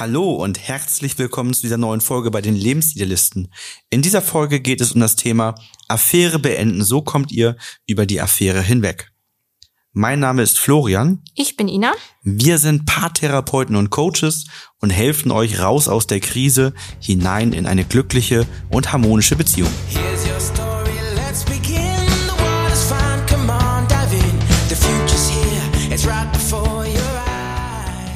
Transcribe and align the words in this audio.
Hallo 0.00 0.30
und 0.30 0.58
herzlich 0.58 1.18
willkommen 1.18 1.52
zu 1.52 1.60
dieser 1.60 1.76
neuen 1.76 2.00
Folge 2.00 2.30
bei 2.30 2.40
den 2.40 2.56
Lebensidealisten. 2.56 3.52
In 3.90 4.00
dieser 4.00 4.22
Folge 4.22 4.58
geht 4.58 4.80
es 4.80 4.92
um 4.92 5.00
das 5.02 5.14
Thema 5.14 5.56
Affäre 5.88 6.38
beenden. 6.38 6.82
So 6.82 7.02
kommt 7.02 7.30
ihr 7.30 7.58
über 7.86 8.06
die 8.06 8.18
Affäre 8.18 8.62
hinweg. 8.62 9.12
Mein 9.92 10.18
Name 10.18 10.40
ist 10.40 10.58
Florian. 10.58 11.22
Ich 11.34 11.58
bin 11.58 11.68
Ina. 11.68 11.92
Wir 12.22 12.56
sind 12.56 12.86
Paartherapeuten 12.86 13.76
und 13.76 13.90
Coaches 13.90 14.46
und 14.78 14.88
helfen 14.88 15.30
euch 15.32 15.60
raus 15.60 15.86
aus 15.86 16.06
der 16.06 16.20
Krise 16.20 16.72
hinein 16.98 17.52
in 17.52 17.66
eine 17.66 17.84
glückliche 17.84 18.46
und 18.70 18.92
harmonische 18.92 19.36
Beziehung. 19.36 19.70
Here's 19.90 20.24
your 20.26 20.40
story, 20.40 20.69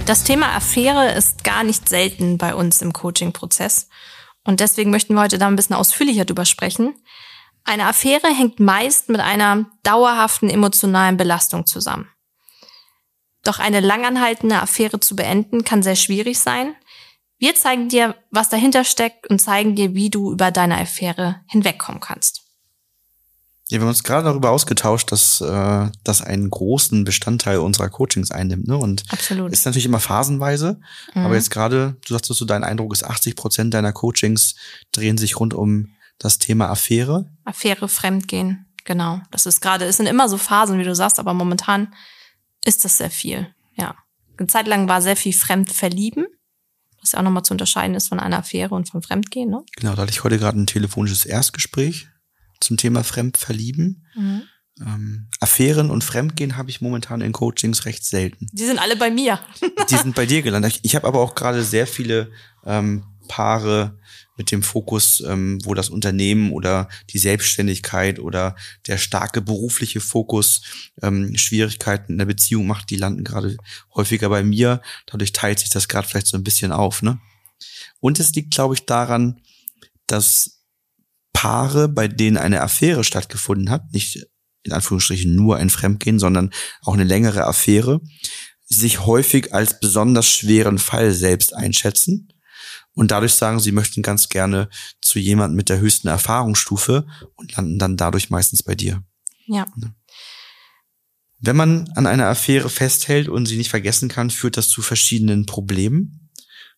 Das 0.07 0.23
Thema 0.23 0.55
Affäre 0.55 1.13
ist 1.13 1.45
gar 1.45 1.65
nicht 1.65 1.89
selten 1.89 2.37
bei 2.37 2.55
uns 2.55 2.83
im 2.83 2.93
Coaching-Prozess. 2.93 3.89
Und 4.45 4.61
deswegen 4.61 4.91
möchten 4.91 5.15
wir 5.15 5.23
heute 5.23 5.39
da 5.39 5.47
ein 5.47 5.57
bisschen 5.57 5.77
ausführlicher 5.77 6.27
drüber 6.27 6.45
sprechen. 6.45 6.95
Eine 7.65 7.87
Affäre 7.87 8.29
hängt 8.29 8.61
meist 8.61 9.09
mit 9.09 9.21
einer 9.21 9.65
dauerhaften 9.83 10.51
emotionalen 10.51 11.17
Belastung 11.17 11.65
zusammen. 11.65 12.11
Doch 13.45 13.59
eine 13.59 13.81
langanhaltende 13.81 14.61
Affäre 14.61 15.01
zu 15.01 15.17
beenden 15.17 15.65
kann 15.65 15.83
sehr 15.83 15.97
schwierig 15.97 16.39
sein. 16.39 16.77
Wir 17.39 17.55
zeigen 17.55 17.89
dir, 17.89 18.15
was 18.31 18.51
dahinter 18.51 18.85
steckt 18.85 19.31
und 19.31 19.39
zeigen 19.39 19.75
dir, 19.75 19.95
wie 19.95 20.11
du 20.11 20.33
über 20.33 20.51
deine 20.51 20.79
Affäre 20.79 21.41
hinwegkommen 21.47 22.03
kannst. 22.03 22.44
Ja, 23.71 23.79
wir 23.79 23.83
haben 23.83 23.89
uns 23.89 24.03
gerade 24.03 24.25
darüber 24.25 24.51
ausgetauscht, 24.51 25.11
dass 25.11 25.41
äh, 25.41 25.91
das 26.05 26.21
einen 26.21 26.51
großen 26.51 27.05
Bestandteil 27.05 27.59
unserer 27.59 27.89
Coachings 27.89 28.31
einnimmt. 28.31 28.69
Ne? 28.69 28.77
Und 28.77 29.05
Absolut. 29.09 29.53
ist 29.53 29.65
natürlich 29.65 29.87
immer 29.87 30.01
phasenweise. 30.01 30.81
Mhm. 31.15 31.25
Aber 31.25 31.35
jetzt 31.35 31.51
gerade, 31.51 31.97
du 32.07 32.13
sagst, 32.13 32.27
so 32.27 32.45
dein 32.45 32.63
Eindruck 32.63 32.93
ist, 32.93 33.05
80 33.05 33.37
Prozent 33.37 33.73
deiner 33.73 33.93
Coachings 33.93 34.55
drehen 34.93 35.17
sich 35.17 35.41
rund 35.41 35.55
um 35.55 35.95
das 36.19 36.39
Thema 36.39 36.69
Affäre. 36.69 37.31
Affäre, 37.45 37.89
Fremdgehen, 37.89 38.67
genau. 38.85 39.21
Das 39.31 39.47
ist 39.47 39.63
gerade, 39.63 39.87
es 39.87 39.97
sind 39.97 40.07
immer 40.07 40.29
so 40.29 40.37
Phasen, 40.37 40.79
wie 40.79 40.85
du 40.85 40.95
sagst, 40.95 41.19
aber 41.19 41.33
momentan 41.33 41.95
ist 42.65 42.85
das 42.85 42.99
sehr 42.99 43.11
viel, 43.11 43.49
ja. 43.75 43.97
Eine 44.37 44.49
Zeit 44.49 44.67
lang 44.67 44.89
war 44.89 45.01
sehr 45.01 45.17
viel 45.17 45.33
Fremdverlieben, 45.33 46.27
was 47.01 47.13
ja 47.13 47.19
auch 47.19 47.23
nochmal 47.23 47.45
zu 47.45 47.55
unterscheiden 47.55 47.95
ist 47.95 48.09
von 48.09 48.21
einer 48.21 48.39
Affäre 48.39 48.75
und 48.75 48.89
vom 48.89 49.03
Fremdgehen, 49.03 49.49
ne? 49.49 49.63
Genau, 49.77 49.95
da 49.95 50.03
hatte 50.03 50.13
ich 50.13 50.25
heute 50.25 50.39
gerade 50.39 50.59
ein 50.59 50.67
telefonisches 50.67 51.25
Erstgespräch 51.25 52.09
zum 52.61 52.77
Thema 52.77 53.05
Fremdverlieben. 53.05 54.07
Ähm, 54.81 55.29
Affären 55.41 55.91
und 55.91 56.03
Fremdgehen 56.03 56.57
habe 56.57 56.71
ich 56.71 56.81
momentan 56.81 57.21
in 57.21 57.33
Coachings 57.33 57.85
recht 57.85 58.05
selten. 58.05 58.49
Die 58.53 58.65
sind 58.65 58.79
alle 58.79 58.97
bei 58.97 59.11
mir. 59.11 59.39
Die 59.91 59.97
sind 59.97 60.15
bei 60.15 60.27
dir 60.27 60.43
gelandet. 60.43 60.81
Ich 60.83 60.97
habe 60.97 61.07
aber 61.07 61.21
auch 61.21 61.35
gerade 61.35 61.63
sehr 61.63 61.87
viele 61.87 62.33
ähm, 62.65 63.05
Paare 63.29 63.99
mit 64.37 64.51
dem 64.51 64.63
Fokus, 64.63 65.23
ähm, 65.27 65.59
wo 65.65 65.75
das 65.75 65.91
Unternehmen 65.91 66.53
oder 66.53 66.89
die 67.11 67.19
Selbstständigkeit 67.19 68.19
oder 68.19 68.57
der 68.87 68.99
starke 68.99 69.41
berufliche 69.41 70.01
Fokus 70.01 70.63
ähm, 71.03 71.37
Schwierigkeiten 71.37 72.13
in 72.13 72.19
der 72.19 72.25
Beziehung 72.25 72.67
macht, 72.67 72.91
die 72.91 72.97
landen 72.97 73.23
gerade 73.23 73.57
häufiger 73.95 74.29
bei 74.29 74.43
mir. 74.43 74.83
Dadurch 75.07 75.33
teilt 75.33 75.61
sich 75.61 75.71
das 75.71 75.87
gerade 75.87 76.09
vielleicht 76.09 76.27
so 76.27 76.37
ein 76.37 76.45
bisschen 76.45 76.73
auf. 76.73 77.01
Ne? 77.03 77.21
Und 78.01 78.19
es 78.19 78.33
liegt, 78.33 78.53
glaube 78.53 78.75
ich, 78.75 78.87
daran, 78.87 79.41
dass 80.07 80.64
Paare, 81.45 81.91
bei 81.91 82.09
denen 82.09 82.39
eine 82.39 82.63
Affäre 82.63 83.05
stattgefunden 83.05 83.69
hat, 83.69 83.93
nicht 83.93 84.27
in 84.63 84.73
Anführungsstrichen 84.73 85.37
nur 85.37 85.59
ein 85.59 85.69
Fremdgehen, 85.69 86.19
sondern 86.19 86.55
auch 86.81 86.95
eine 86.95 87.05
längere 87.05 87.45
Affäre, 87.45 88.01
sich 88.65 89.01
häufig 89.01 89.53
als 89.53 89.79
besonders 89.79 90.27
schweren 90.27 90.79
Fall 90.79 91.13
selbst 91.13 91.55
einschätzen 91.55 92.33
und 92.95 93.11
dadurch 93.11 93.35
sagen, 93.35 93.61
sie 93.61 93.73
möchten 93.73 94.01
ganz 94.01 94.31
gerne 94.31 94.71
zu 95.03 95.19
jemandem 95.19 95.57
mit 95.57 95.69
der 95.69 95.81
höchsten 95.81 96.09
Erfahrungsstufe 96.09 97.07
und 97.35 97.55
landen 97.55 97.79
dann 97.79 97.99
dadurch 97.99 98.31
meistens 98.31 98.63
bei 98.63 98.75
dir. 98.75 99.05
Ja. 99.47 99.67
Wenn 101.41 101.57
man 101.57 101.91
an 101.95 102.07
einer 102.07 102.29
Affäre 102.29 102.71
festhält 102.71 103.29
und 103.29 103.45
sie 103.45 103.59
nicht 103.59 103.69
vergessen 103.69 104.09
kann, 104.09 104.31
führt 104.31 104.57
das 104.57 104.71
zu 104.71 104.81
verschiedenen 104.81 105.45
Problemen. 105.45 106.31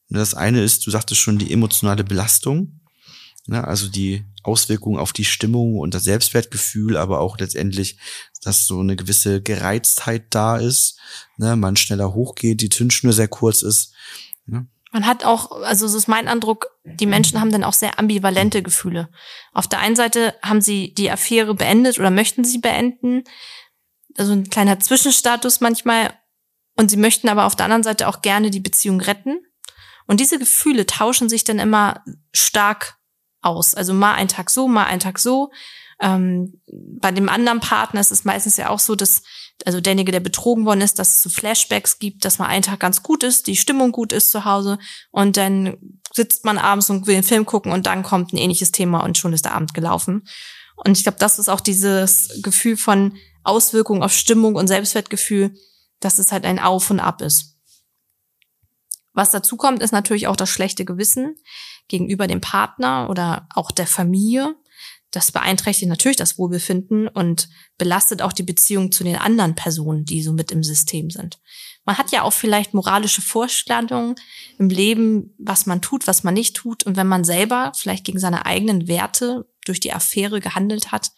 Und 0.09 0.17
Das 0.17 0.35
eine 0.35 0.65
ist, 0.65 0.85
du 0.85 0.91
sagtest 0.91 1.21
schon, 1.21 1.39
die 1.39 1.53
emotionale 1.53 2.03
Belastung, 2.03 2.81
ne, 3.49 3.67
also 3.67 3.89
die 3.89 4.25
Auswirkungen 4.43 4.99
auf 4.99 5.13
die 5.13 5.25
Stimmung 5.25 5.79
und 5.79 5.95
das 5.95 6.05
Selbstwertgefühl, 6.05 6.97
aber 6.97 7.21
auch 7.21 7.39
letztendlich, 7.39 7.99
dass 8.43 8.67
so 8.67 8.81
eine 8.81 8.97
gewisse 8.97 9.43
Gereiztheit 9.43 10.27
da 10.31 10.57
ist, 10.57 10.99
ne, 11.37 11.57
man 11.57 11.77
schneller 11.77 12.15
hochgeht, 12.15 12.61
die 12.61 12.69
Zündschnur 12.69 13.13
sehr 13.13 13.29
kurz 13.29 13.63
ist. 13.63 13.93
Ne. 14.47 14.67
Man 14.93 15.07
hat 15.07 15.25
auch, 15.25 15.51
also 15.63 15.89
so 15.89 15.99
ist 15.99 16.09
mein 16.09 16.29
Eindruck, 16.29 16.69
die 16.85 17.07
Menschen 17.07 17.41
haben 17.41 17.51
dann 17.53 17.65
auch 17.65 17.73
sehr 17.73 17.99
ambivalente 17.99 18.63
Gefühle. 18.63 19.11
Auf 19.53 19.67
der 19.67 19.81
einen 19.81 19.97
Seite 19.97 20.35
haben 20.43 20.61
sie 20.61 20.95
die 20.95 21.11
Affäre 21.11 21.55
beendet 21.55 21.99
oder 21.99 22.11
möchten 22.11 22.45
sie 22.45 22.59
beenden. 22.59 23.25
Also 24.17 24.33
ein 24.33 24.49
kleiner 24.49 24.81
Zwischenstatus 24.81 25.61
manchmal. 25.61 26.15
Und 26.77 26.91
sie 26.91 26.97
möchten 26.97 27.29
aber 27.29 27.45
auf 27.45 27.57
der 27.57 27.65
anderen 27.65 27.83
Seite 27.83 28.07
auch 28.09 28.23
gerne 28.23 28.51
die 28.51 28.61
Beziehung 28.61 29.01
retten. 29.01 29.41
Und 30.07 30.21
diese 30.21 30.39
Gefühle 30.39 30.87
tauschen 30.87 31.29
sich 31.29 31.45
dann 31.45 31.59
immer 31.59 32.05
stark 32.33 32.97
aus. 33.43 33.75
Also 33.75 33.95
mal 33.95 34.15
ein 34.15 34.29
Tag 34.29 34.51
so, 34.51 34.69
mal 34.69 34.85
ein 34.85 35.01
Tag 35.01 35.19
so. 35.19 35.51
Ähm, 36.01 36.61
bei 37.01 37.11
dem 37.11 37.29
anderen 37.29 37.61
Partner 37.61 38.01
ist 38.01 38.13
es 38.13 38.25
meistens 38.25 38.57
ja 38.57 38.69
auch 38.69 38.79
so, 38.79 38.95
dass 38.95 39.23
also 39.65 39.81
derjenige, 39.81 40.13
der 40.13 40.21
betrogen 40.21 40.67
worden 40.67 40.83
ist, 40.83 40.99
dass 40.99 41.15
es 41.15 41.23
so 41.23 41.31
Flashbacks 41.31 41.99
gibt, 41.99 42.25
dass 42.25 42.39
mal 42.39 42.47
ein 42.47 42.63
Tag 42.63 42.81
ganz 42.81 43.03
gut 43.03 43.23
ist, 43.23 43.47
die 43.47 43.57
Stimmung 43.57 43.93
gut 43.93 44.13
ist 44.13 44.31
zu 44.31 44.45
Hause 44.45 44.79
und 45.11 45.37
dann 45.37 45.79
sitzt 46.13 46.45
man 46.45 46.59
abends 46.59 46.91
und 46.91 47.07
will 47.07 47.15
einen 47.15 47.25
Film 47.25 47.47
gucken 47.47 47.73
und 47.73 47.87
dann 47.87 48.03
kommt 48.03 48.33
ein 48.33 48.37
ähnliches 48.37 48.73
Thema 48.73 49.01
und 49.01 49.17
schon 49.17 49.33
ist 49.33 49.45
der 49.47 49.55
Abend 49.55 49.73
gelaufen. 49.73 50.27
Und 50.77 50.99
ich 50.99 51.05
glaube, 51.05 51.19
das 51.19 51.39
ist 51.39 51.49
auch 51.49 51.61
dieses 51.61 52.41
Gefühl 52.43 52.77
von 52.77 53.17
Auswirkungen 53.45 54.03
auf 54.03 54.13
Stimmung 54.13 54.57
und 54.57 54.67
Selbstwertgefühl, 54.67 55.55
dass 56.01 56.19
es 56.19 56.33
halt 56.33 56.45
ein 56.45 56.59
Auf 56.59 56.91
und 56.91 57.01
Ab 57.01 57.23
ist. 57.23 57.56
Was 59.17 59.31
dazu 59.31 59.57
kommt, 59.57 59.83
ist 59.83 59.93
natürlich 59.93 60.27
auch 60.27 60.37
das 60.37 60.51
schlechte 60.51 60.85
Gewissen 60.85 61.37
gegenüber 61.89 62.27
dem 62.27 62.43
Partner 62.43 63.09
oder 63.09 63.49
auch 63.55 63.73
der 63.73 63.87
Familie. 63.87 64.55
Das 65.11 65.33
beeinträchtigt 65.33 65.89
natürlich 65.89 66.19
das 66.19 66.37
Wohlbefinden 66.37 67.09
und 67.09 67.49
belastet 67.79 68.21
auch 68.21 68.35
die 68.35 68.43
Beziehung 68.43 68.93
zu 68.93 69.05
den 69.05 69.17
anderen 69.17 69.55
Personen, 69.55 70.05
die 70.05 70.23
so 70.23 70.35
mit 70.35 70.53
im 70.53 70.63
System 70.63 71.09
sind. 71.09 71.41
Man 71.87 71.97
hat 71.97 72.13
ja 72.13 72.23
auch 72.23 72.35
vielleicht 72.35 72.75
moralische 72.75 73.23
Vorstellungen 73.23 74.17
im 74.59 74.69
Leben, 74.69 75.35
was 75.39 75.65
man 75.65 75.81
tut, 75.81 76.07
was 76.07 76.23
man 76.23 76.35
nicht 76.35 76.55
tut. 76.55 76.85
Und 76.85 76.99
wenn 76.99 77.07
man 77.07 77.25
selber 77.25 77.73
vielleicht 77.75 78.05
gegen 78.05 78.19
seine 78.19 78.45
eigenen 78.45 78.87
Werte 78.87 79.49
durch 79.65 79.81
die 79.81 79.95
Affäre 79.95 80.41
gehandelt 80.41 80.93
hat, 80.93 81.13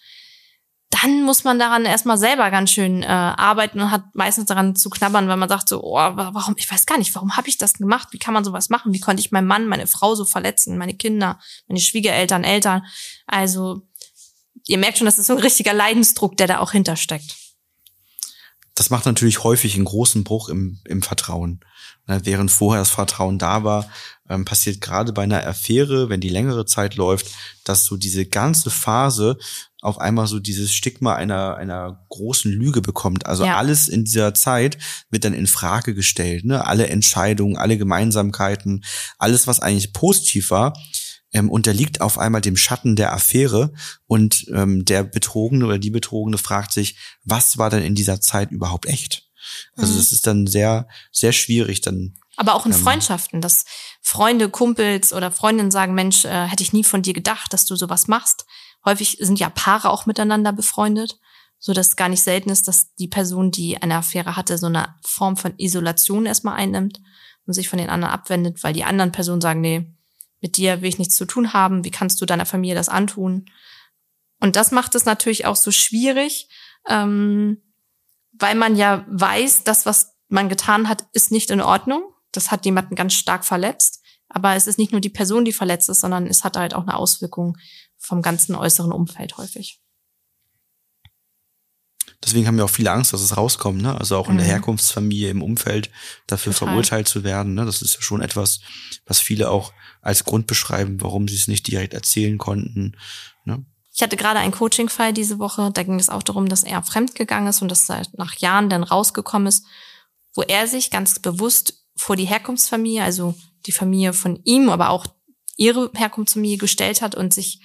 dann 0.90 1.22
muss 1.22 1.44
man 1.44 1.58
daran 1.58 1.84
erstmal 1.84 2.16
selber 2.16 2.50
ganz 2.50 2.70
schön 2.70 3.02
äh, 3.02 3.06
arbeiten 3.06 3.80
und 3.80 3.90
hat 3.90 4.04
meistens 4.14 4.46
daran 4.46 4.74
zu 4.74 4.88
knabbern, 4.88 5.28
weil 5.28 5.36
man 5.36 5.48
sagt 5.48 5.68
so, 5.68 5.82
oh, 5.82 5.94
warum, 5.94 6.54
ich 6.56 6.70
weiß 6.70 6.86
gar 6.86 6.96
nicht, 6.96 7.14
warum 7.14 7.36
habe 7.36 7.48
ich 7.48 7.58
das 7.58 7.74
gemacht? 7.74 8.08
Wie 8.12 8.18
kann 8.18 8.32
man 8.32 8.42
sowas 8.44 8.70
machen? 8.70 8.94
Wie 8.94 9.00
konnte 9.00 9.20
ich 9.20 9.30
meinen 9.30 9.46
Mann, 9.46 9.66
meine 9.66 9.86
Frau 9.86 10.14
so 10.14 10.24
verletzen, 10.24 10.78
meine 10.78 10.94
Kinder, 10.94 11.38
meine 11.66 11.80
Schwiegereltern, 11.80 12.42
Eltern? 12.42 12.86
Also, 13.26 13.82
ihr 14.66 14.78
merkt 14.78 14.98
schon, 14.98 15.04
das 15.04 15.18
ist 15.18 15.26
so 15.26 15.34
ein 15.34 15.40
richtiger 15.40 15.74
Leidensdruck, 15.74 16.36
der 16.38 16.46
da 16.46 16.58
auch 16.60 16.72
hintersteckt. 16.72 17.36
Das 18.78 18.90
macht 18.90 19.06
natürlich 19.06 19.42
häufig 19.42 19.74
einen 19.74 19.86
großen 19.86 20.22
Bruch 20.22 20.48
im, 20.48 20.78
im 20.84 21.02
Vertrauen. 21.02 21.58
Ne, 22.06 22.20
Während 22.22 22.52
vorher 22.52 22.80
das 22.80 22.90
Vertrauen 22.90 23.36
da 23.36 23.64
war, 23.64 23.90
ähm, 24.30 24.44
passiert 24.44 24.80
gerade 24.80 25.12
bei 25.12 25.24
einer 25.24 25.44
Affäre, 25.44 26.10
wenn 26.10 26.20
die 26.20 26.28
längere 26.28 26.64
Zeit 26.64 26.94
läuft, 26.94 27.26
dass 27.64 27.84
so 27.84 27.96
diese 27.96 28.24
ganze 28.24 28.70
Phase 28.70 29.36
auf 29.80 29.98
einmal 29.98 30.28
so 30.28 30.38
dieses 30.38 30.72
Stigma 30.72 31.16
einer, 31.16 31.56
einer 31.56 32.04
großen 32.08 32.52
Lüge 32.52 32.80
bekommt. 32.80 33.26
Also 33.26 33.44
Ja. 33.44 33.56
alles 33.56 33.88
in 33.88 34.04
dieser 34.04 34.32
Zeit 34.32 34.78
wird 35.10 35.24
dann 35.24 35.34
in 35.34 35.48
Frage 35.48 35.92
gestellt. 35.92 36.44
Ne? 36.44 36.64
Alle 36.64 36.86
Entscheidungen, 36.86 37.56
alle 37.56 37.78
Gemeinsamkeiten, 37.78 38.84
alles, 39.18 39.48
was 39.48 39.58
eigentlich 39.58 39.92
positiv 39.92 40.52
war, 40.52 40.72
ähm, 41.32 41.50
unterliegt 41.50 42.00
auf 42.00 42.18
einmal 42.18 42.40
dem 42.40 42.56
Schatten 42.56 42.96
der 42.96 43.12
Affäre 43.12 43.72
und 44.06 44.46
ähm, 44.52 44.84
der 44.84 45.04
Betrogene 45.04 45.66
oder 45.66 45.78
die 45.78 45.90
Betrogene 45.90 46.38
fragt 46.38 46.72
sich, 46.72 46.96
was 47.24 47.58
war 47.58 47.70
denn 47.70 47.82
in 47.82 47.94
dieser 47.94 48.20
Zeit 48.20 48.50
überhaupt 48.50 48.86
echt? 48.86 49.28
Also 49.76 49.92
Mhm. 49.92 49.96
das 49.98 50.12
ist 50.12 50.26
dann 50.26 50.46
sehr, 50.46 50.88
sehr 51.12 51.32
schwierig 51.32 51.80
dann. 51.80 52.14
Aber 52.36 52.54
auch 52.54 52.66
in 52.66 52.72
Ähm. 52.72 52.78
Freundschaften, 52.78 53.40
dass 53.40 53.64
Freunde, 54.00 54.48
Kumpels 54.48 55.12
oder 55.12 55.30
Freundinnen 55.30 55.70
sagen, 55.70 55.94
Mensch, 55.94 56.24
äh, 56.24 56.46
hätte 56.46 56.62
ich 56.62 56.72
nie 56.72 56.84
von 56.84 57.02
dir 57.02 57.12
gedacht, 57.14 57.52
dass 57.52 57.66
du 57.66 57.76
sowas 57.76 58.08
machst. 58.08 58.46
Häufig 58.84 59.18
sind 59.20 59.38
ja 59.40 59.50
Paare 59.50 59.90
auch 59.90 60.06
miteinander 60.06 60.52
befreundet, 60.52 61.18
so 61.58 61.72
dass 61.72 61.88
es 61.88 61.96
gar 61.96 62.08
nicht 62.08 62.22
selten 62.22 62.50
ist, 62.50 62.68
dass 62.68 62.94
die 62.94 63.08
Person, 63.08 63.50
die 63.50 63.82
eine 63.82 63.96
Affäre 63.96 64.36
hatte, 64.36 64.56
so 64.56 64.66
eine 64.66 64.94
Form 65.04 65.36
von 65.36 65.54
Isolation 65.58 66.26
erstmal 66.26 66.54
einnimmt 66.54 67.00
und 67.46 67.54
sich 67.54 67.68
von 67.68 67.78
den 67.78 67.90
anderen 67.90 68.14
abwendet, 68.14 68.62
weil 68.62 68.72
die 68.72 68.84
anderen 68.84 69.10
Personen 69.12 69.40
sagen, 69.40 69.60
nee, 69.60 69.92
mit 70.40 70.56
dir 70.56 70.80
will 70.82 70.88
ich 70.88 70.98
nichts 70.98 71.16
zu 71.16 71.24
tun 71.24 71.52
haben, 71.52 71.84
wie 71.84 71.90
kannst 71.90 72.20
du 72.20 72.26
deiner 72.26 72.46
Familie 72.46 72.74
das 72.74 72.88
antun? 72.88 73.46
Und 74.40 74.54
das 74.56 74.70
macht 74.70 74.94
es 74.94 75.04
natürlich 75.04 75.46
auch 75.46 75.56
so 75.56 75.70
schwierig, 75.72 76.48
ähm, 76.88 77.60
weil 78.32 78.54
man 78.54 78.76
ja 78.76 79.04
weiß, 79.08 79.64
das, 79.64 79.84
was 79.84 80.14
man 80.28 80.48
getan 80.48 80.88
hat, 80.88 81.06
ist 81.12 81.32
nicht 81.32 81.50
in 81.50 81.60
Ordnung. 81.60 82.02
das 82.32 82.50
hat 82.50 82.66
jemanden 82.66 82.94
ganz 82.94 83.14
stark 83.14 83.44
verletzt. 83.44 84.02
Aber 84.28 84.54
es 84.54 84.66
ist 84.66 84.78
nicht 84.78 84.92
nur 84.92 85.00
die 85.00 85.08
Person, 85.08 85.46
die 85.46 85.52
verletzt 85.54 85.88
ist, 85.88 86.00
sondern 86.00 86.26
es 86.26 86.44
hat 86.44 86.56
halt 86.58 86.74
auch 86.74 86.82
eine 86.82 86.94
Auswirkung 86.94 87.56
vom 87.96 88.20
ganzen 88.20 88.54
äußeren 88.54 88.92
Umfeld 88.92 89.38
häufig. 89.38 89.80
Deswegen 92.22 92.46
haben 92.46 92.56
wir 92.56 92.64
auch 92.64 92.70
viele 92.70 92.90
Angst, 92.90 93.12
dass 93.12 93.20
es 93.20 93.36
rauskommt, 93.36 93.80
ne? 93.80 93.96
Also 93.98 94.16
auch 94.16 94.28
in 94.28 94.36
der 94.36 94.46
Mhm. 94.46 94.50
Herkunftsfamilie, 94.50 95.30
im 95.30 95.42
Umfeld 95.42 95.90
dafür 96.26 96.52
Total. 96.52 96.68
verurteilt 96.68 97.08
zu 97.08 97.22
werden. 97.22 97.54
Ne? 97.54 97.64
Das 97.64 97.80
ist 97.80 97.94
ja 97.94 98.02
schon 98.02 98.20
etwas, 98.22 98.60
was 99.06 99.20
viele 99.20 99.50
auch 99.50 99.72
als 100.08 100.24
Grund 100.24 100.46
beschreiben, 100.46 101.00
warum 101.00 101.28
sie 101.28 101.36
es 101.36 101.48
nicht 101.48 101.66
direkt 101.66 101.94
erzählen 101.94 102.38
konnten. 102.38 102.96
Ne? 103.44 103.64
Ich 103.94 104.02
hatte 104.02 104.16
gerade 104.16 104.38
einen 104.38 104.52
Coaching-Fall 104.52 105.12
diese 105.12 105.38
Woche, 105.38 105.70
da 105.72 105.82
ging 105.82 106.00
es 106.00 106.08
auch 106.08 106.22
darum, 106.22 106.48
dass 106.48 106.64
er 106.64 106.82
fremdgegangen 106.82 107.48
ist 107.48 107.62
und 107.62 107.70
dass 107.70 107.88
er 107.90 108.02
nach 108.16 108.34
Jahren 108.36 108.70
dann 108.70 108.82
rausgekommen 108.82 109.48
ist, 109.48 109.66
wo 110.34 110.42
er 110.42 110.66
sich 110.66 110.90
ganz 110.90 111.18
bewusst 111.18 111.84
vor 111.94 112.16
die 112.16 112.24
Herkunftsfamilie, 112.24 113.02
also 113.02 113.34
die 113.66 113.72
Familie 113.72 114.12
von 114.12 114.40
ihm, 114.44 114.70
aber 114.70 114.90
auch 114.90 115.06
ihre 115.56 115.90
Herkunftsfamilie 115.94 116.58
gestellt 116.58 117.02
hat 117.02 117.14
und 117.14 117.34
sich 117.34 117.60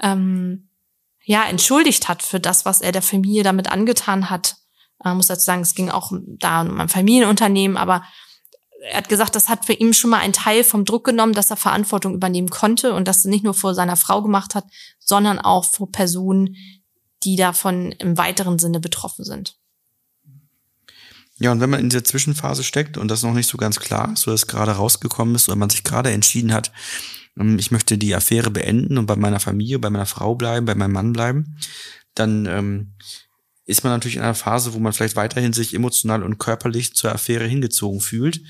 ähm, 0.00 0.70
ja 1.24 1.44
entschuldigt 1.44 2.08
hat 2.08 2.22
für 2.22 2.40
das, 2.40 2.64
was 2.64 2.80
er 2.80 2.92
der 2.92 3.02
Familie 3.02 3.42
damit 3.42 3.70
angetan 3.70 4.30
hat. 4.30 4.56
Man 5.02 5.16
muss 5.16 5.26
dazu 5.26 5.44
sagen, 5.44 5.62
es 5.62 5.74
ging 5.74 5.90
auch 5.90 6.12
da 6.38 6.62
um 6.62 6.80
ein 6.80 6.88
Familienunternehmen, 6.88 7.76
aber 7.76 8.02
er 8.88 8.98
hat 8.98 9.08
gesagt, 9.08 9.34
das 9.34 9.48
hat 9.48 9.66
für 9.66 9.72
ihn 9.72 9.94
schon 9.94 10.10
mal 10.10 10.20
einen 10.20 10.32
Teil 10.32 10.62
vom 10.64 10.84
Druck 10.84 11.04
genommen, 11.04 11.32
dass 11.32 11.50
er 11.50 11.56
Verantwortung 11.56 12.14
übernehmen 12.14 12.48
konnte 12.48 12.94
und 12.94 13.08
das 13.08 13.24
nicht 13.24 13.44
nur 13.44 13.54
vor 13.54 13.74
seiner 13.74 13.96
Frau 13.96 14.22
gemacht 14.22 14.54
hat, 14.54 14.64
sondern 14.98 15.38
auch 15.38 15.64
vor 15.64 15.90
Personen, 15.90 16.56
die 17.24 17.36
davon 17.36 17.92
im 17.92 18.16
weiteren 18.16 18.58
Sinne 18.58 18.80
betroffen 18.80 19.24
sind. 19.24 19.56
Ja, 21.38 21.52
und 21.52 21.60
wenn 21.60 21.70
man 21.70 21.80
in 21.80 21.90
dieser 21.90 22.04
Zwischenphase 22.04 22.64
steckt 22.64 22.96
und 22.96 23.08
das 23.08 23.22
noch 23.22 23.34
nicht 23.34 23.48
so 23.48 23.58
ganz 23.58 23.78
klar 23.78 24.12
ist, 24.12 24.26
oder 24.26 24.34
es 24.34 24.46
gerade 24.46 24.72
rausgekommen 24.72 25.34
ist, 25.34 25.48
oder 25.48 25.56
man 25.56 25.68
sich 25.68 25.84
gerade 25.84 26.10
entschieden 26.10 26.52
hat, 26.52 26.72
ähm, 27.38 27.58
ich 27.58 27.70
möchte 27.70 27.98
die 27.98 28.14
Affäre 28.14 28.50
beenden 28.50 28.96
und 28.96 29.06
bei 29.06 29.16
meiner 29.16 29.40
Familie, 29.40 29.78
bei 29.78 29.90
meiner 29.90 30.06
Frau 30.06 30.34
bleiben, 30.34 30.66
bei 30.66 30.74
meinem 30.74 30.92
Mann 30.92 31.12
bleiben, 31.12 31.58
dann 32.14 32.46
ähm, 32.46 32.94
ist 33.68 33.82
man 33.82 33.92
natürlich 33.92 34.16
in 34.16 34.22
einer 34.22 34.34
Phase, 34.34 34.74
wo 34.74 34.78
man 34.78 34.92
vielleicht 34.92 35.16
weiterhin 35.16 35.52
sich 35.52 35.74
emotional 35.74 36.22
und 36.22 36.38
körperlich 36.38 36.94
zur 36.94 37.12
Affäre 37.12 37.46
hingezogen 37.46 38.00
fühlt. 38.00 38.40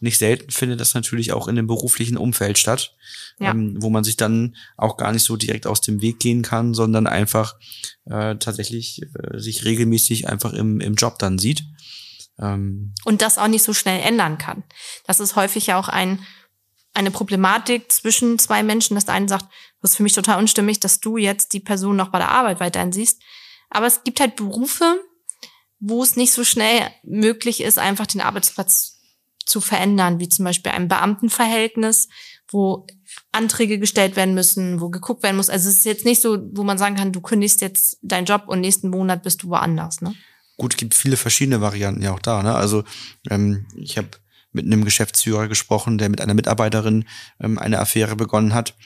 Nicht 0.00 0.16
selten 0.16 0.50
findet 0.50 0.80
das 0.80 0.94
natürlich 0.94 1.32
auch 1.32 1.46
in 1.46 1.56
dem 1.56 1.66
beruflichen 1.66 2.16
Umfeld 2.16 2.56
statt, 2.56 2.96
Ja. 3.38 3.50
ähm, 3.50 3.76
wo 3.82 3.90
man 3.90 4.02
sich 4.02 4.16
dann 4.16 4.56
auch 4.78 4.96
gar 4.96 5.12
nicht 5.12 5.24
so 5.24 5.36
direkt 5.36 5.66
aus 5.66 5.82
dem 5.82 6.00
Weg 6.00 6.20
gehen 6.20 6.40
kann, 6.40 6.72
sondern 6.72 7.06
einfach 7.06 7.54
äh, 8.06 8.36
tatsächlich 8.36 9.02
äh, 9.02 9.38
sich 9.38 9.64
regelmäßig 9.66 10.28
einfach 10.28 10.54
im, 10.54 10.80
im 10.80 10.94
Job 10.94 11.18
dann 11.18 11.38
sieht. 11.38 11.64
Ähm, 12.38 12.94
Und 13.04 13.20
das 13.20 13.36
auch 13.36 13.48
nicht 13.48 13.62
so 13.64 13.74
schnell 13.74 14.00
ändern 14.00 14.38
kann. 14.38 14.64
Das 15.06 15.20
ist 15.20 15.36
häufig 15.36 15.66
ja 15.66 15.78
auch 15.78 15.88
ein, 15.88 16.18
eine 16.94 17.10
Problematik 17.10 17.92
zwischen 17.92 18.38
zwei 18.38 18.62
Menschen, 18.62 18.94
dass 18.94 19.04
der 19.04 19.14
eine 19.14 19.28
sagt, 19.28 19.46
das 19.82 19.90
ist 19.92 19.96
für 19.98 20.02
mich 20.02 20.14
total 20.14 20.38
unstimmig, 20.38 20.80
dass 20.80 21.00
du 21.00 21.18
jetzt 21.18 21.52
die 21.52 21.60
Person 21.60 21.96
noch 21.96 22.08
bei 22.08 22.18
der 22.18 22.30
Arbeit 22.30 22.58
weiterhin 22.60 22.92
siehst. 22.92 23.20
Aber 23.72 23.86
es 23.86 24.04
gibt 24.04 24.20
halt 24.20 24.36
Berufe, 24.36 25.00
wo 25.80 26.02
es 26.02 26.16
nicht 26.16 26.32
so 26.32 26.44
schnell 26.44 26.88
möglich 27.02 27.62
ist, 27.62 27.78
einfach 27.78 28.06
den 28.06 28.20
Arbeitsplatz 28.20 29.00
zu 29.44 29.60
verändern, 29.60 30.20
wie 30.20 30.28
zum 30.28 30.44
Beispiel 30.44 30.72
ein 30.72 30.88
Beamtenverhältnis, 30.88 32.08
wo 32.48 32.86
Anträge 33.32 33.78
gestellt 33.78 34.14
werden 34.14 34.34
müssen, 34.34 34.80
wo 34.80 34.90
geguckt 34.90 35.22
werden 35.22 35.36
muss. 35.36 35.50
Also 35.50 35.68
es 35.68 35.78
ist 35.78 35.84
jetzt 35.84 36.04
nicht 36.04 36.22
so, 36.22 36.38
wo 36.52 36.62
man 36.62 36.78
sagen 36.78 36.96
kann, 36.96 37.12
du 37.12 37.20
kündigst 37.20 37.60
jetzt 37.60 37.98
deinen 38.02 38.26
Job 38.26 38.44
und 38.46 38.60
nächsten 38.60 38.90
Monat 38.90 39.22
bist 39.22 39.42
du 39.42 39.48
woanders. 39.48 40.00
Ne? 40.00 40.14
gut, 40.62 40.74
es 40.74 40.76
gibt 40.76 40.94
viele 40.94 41.16
verschiedene 41.16 41.60
Varianten 41.60 42.02
ja 42.02 42.12
auch 42.12 42.20
da. 42.20 42.42
Ne? 42.42 42.54
Also 42.54 42.84
ähm, 43.28 43.66
ich 43.74 43.98
habe 43.98 44.08
mit 44.52 44.66
einem 44.66 44.84
Geschäftsführer 44.84 45.48
gesprochen, 45.48 45.98
der 45.98 46.08
mit 46.08 46.20
einer 46.20 46.34
Mitarbeiterin 46.34 47.04
ähm, 47.40 47.58
eine 47.58 47.80
Affäre 47.80 48.16
begonnen 48.16 48.54
hat. 48.54 48.76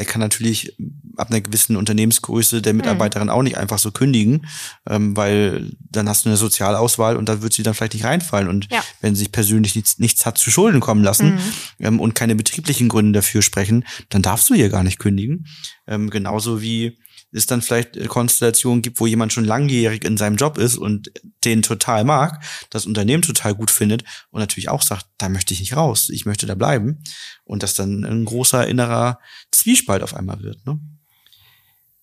Der 0.00 0.06
kann 0.06 0.20
natürlich 0.20 0.74
ab 1.18 1.28
einer 1.30 1.42
gewissen 1.42 1.76
Unternehmensgröße 1.76 2.62
der 2.62 2.72
Mitarbeiterin 2.72 3.28
auch 3.28 3.42
nicht 3.42 3.58
einfach 3.58 3.78
so 3.78 3.90
kündigen, 3.90 4.46
ähm, 4.88 5.14
weil 5.14 5.72
dann 5.90 6.08
hast 6.08 6.24
du 6.24 6.30
eine 6.30 6.38
Sozialauswahl 6.38 7.16
und 7.18 7.28
da 7.28 7.42
wird 7.42 7.52
sie 7.52 7.62
dann 7.62 7.74
vielleicht 7.74 7.92
nicht 7.92 8.04
reinfallen. 8.04 8.48
Und 8.48 8.68
Ja. 8.72 8.82
wenn 9.02 9.14
sie 9.14 9.20
sich 9.24 9.32
persönlich 9.32 9.74
nichts, 9.74 9.98
nichts 9.98 10.24
hat 10.24 10.38
zu 10.38 10.50
Schulden 10.50 10.80
kommen 10.80 11.04
lassen 11.04 11.38
ähm, 11.78 12.00
und 12.00 12.14
keine 12.14 12.34
betrieblichen 12.34 12.88
Gründe 12.88 13.18
dafür 13.18 13.42
sprechen, 13.42 13.84
dann 14.08 14.22
darfst 14.22 14.48
du 14.48 14.54
hier 14.54 14.70
gar 14.70 14.82
nicht 14.84 14.98
kündigen. 14.98 15.46
Ähm, 15.86 16.08
genauso 16.08 16.62
wie 16.62 16.96
es 17.32 17.46
dann 17.46 17.62
vielleicht 17.62 17.96
äh, 17.96 18.06
Konstellationen 18.06 18.82
gibt, 18.82 19.00
wo 19.00 19.06
jemand 19.06 19.32
schon 19.32 19.44
langjährig 19.44 20.04
in 20.04 20.16
seinem 20.16 20.36
Job 20.36 20.58
ist 20.58 20.76
und 20.76 21.10
den 21.44 21.62
total 21.62 22.04
mag, 22.04 22.42
das 22.70 22.86
Unternehmen 22.86 23.22
total 23.22 23.54
gut 23.54 23.70
findet 23.70 24.04
und 24.30 24.40
natürlich 24.40 24.68
auch 24.68 24.82
sagt, 24.82 25.06
da 25.18 25.28
möchte 25.28 25.54
ich 25.54 25.60
nicht 25.60 25.76
raus, 25.76 26.08
ich 26.10 26.26
möchte 26.26 26.46
da 26.46 26.54
bleiben 26.54 27.02
und 27.44 27.62
das 27.62 27.74
dann 27.74 28.04
ein 28.04 28.24
großer 28.24 28.66
innerer 28.66 29.18
Zwiespalt 29.50 30.02
auf 30.02 30.14
einmal 30.14 30.42
wird. 30.42 30.66
Ne? 30.66 30.80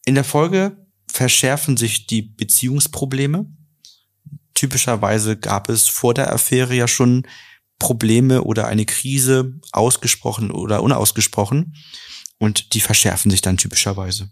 In 0.05 0.15
der 0.15 0.23
Folge 0.23 0.85
verschärfen 1.11 1.77
sich 1.77 2.07
die 2.07 2.21
Beziehungsprobleme. 2.21 3.45
Typischerweise 4.53 5.37
gab 5.37 5.69
es 5.69 5.87
vor 5.87 6.13
der 6.13 6.33
Affäre 6.33 6.73
ja 6.73 6.87
schon 6.87 7.27
Probleme 7.79 8.43
oder 8.43 8.67
eine 8.67 8.85
Krise, 8.85 9.59
ausgesprochen 9.71 10.51
oder 10.51 10.81
unausgesprochen. 10.81 11.75
Und 12.39 12.73
die 12.73 12.81
verschärfen 12.81 13.31
sich 13.31 13.41
dann 13.41 13.57
typischerweise. 13.57 14.29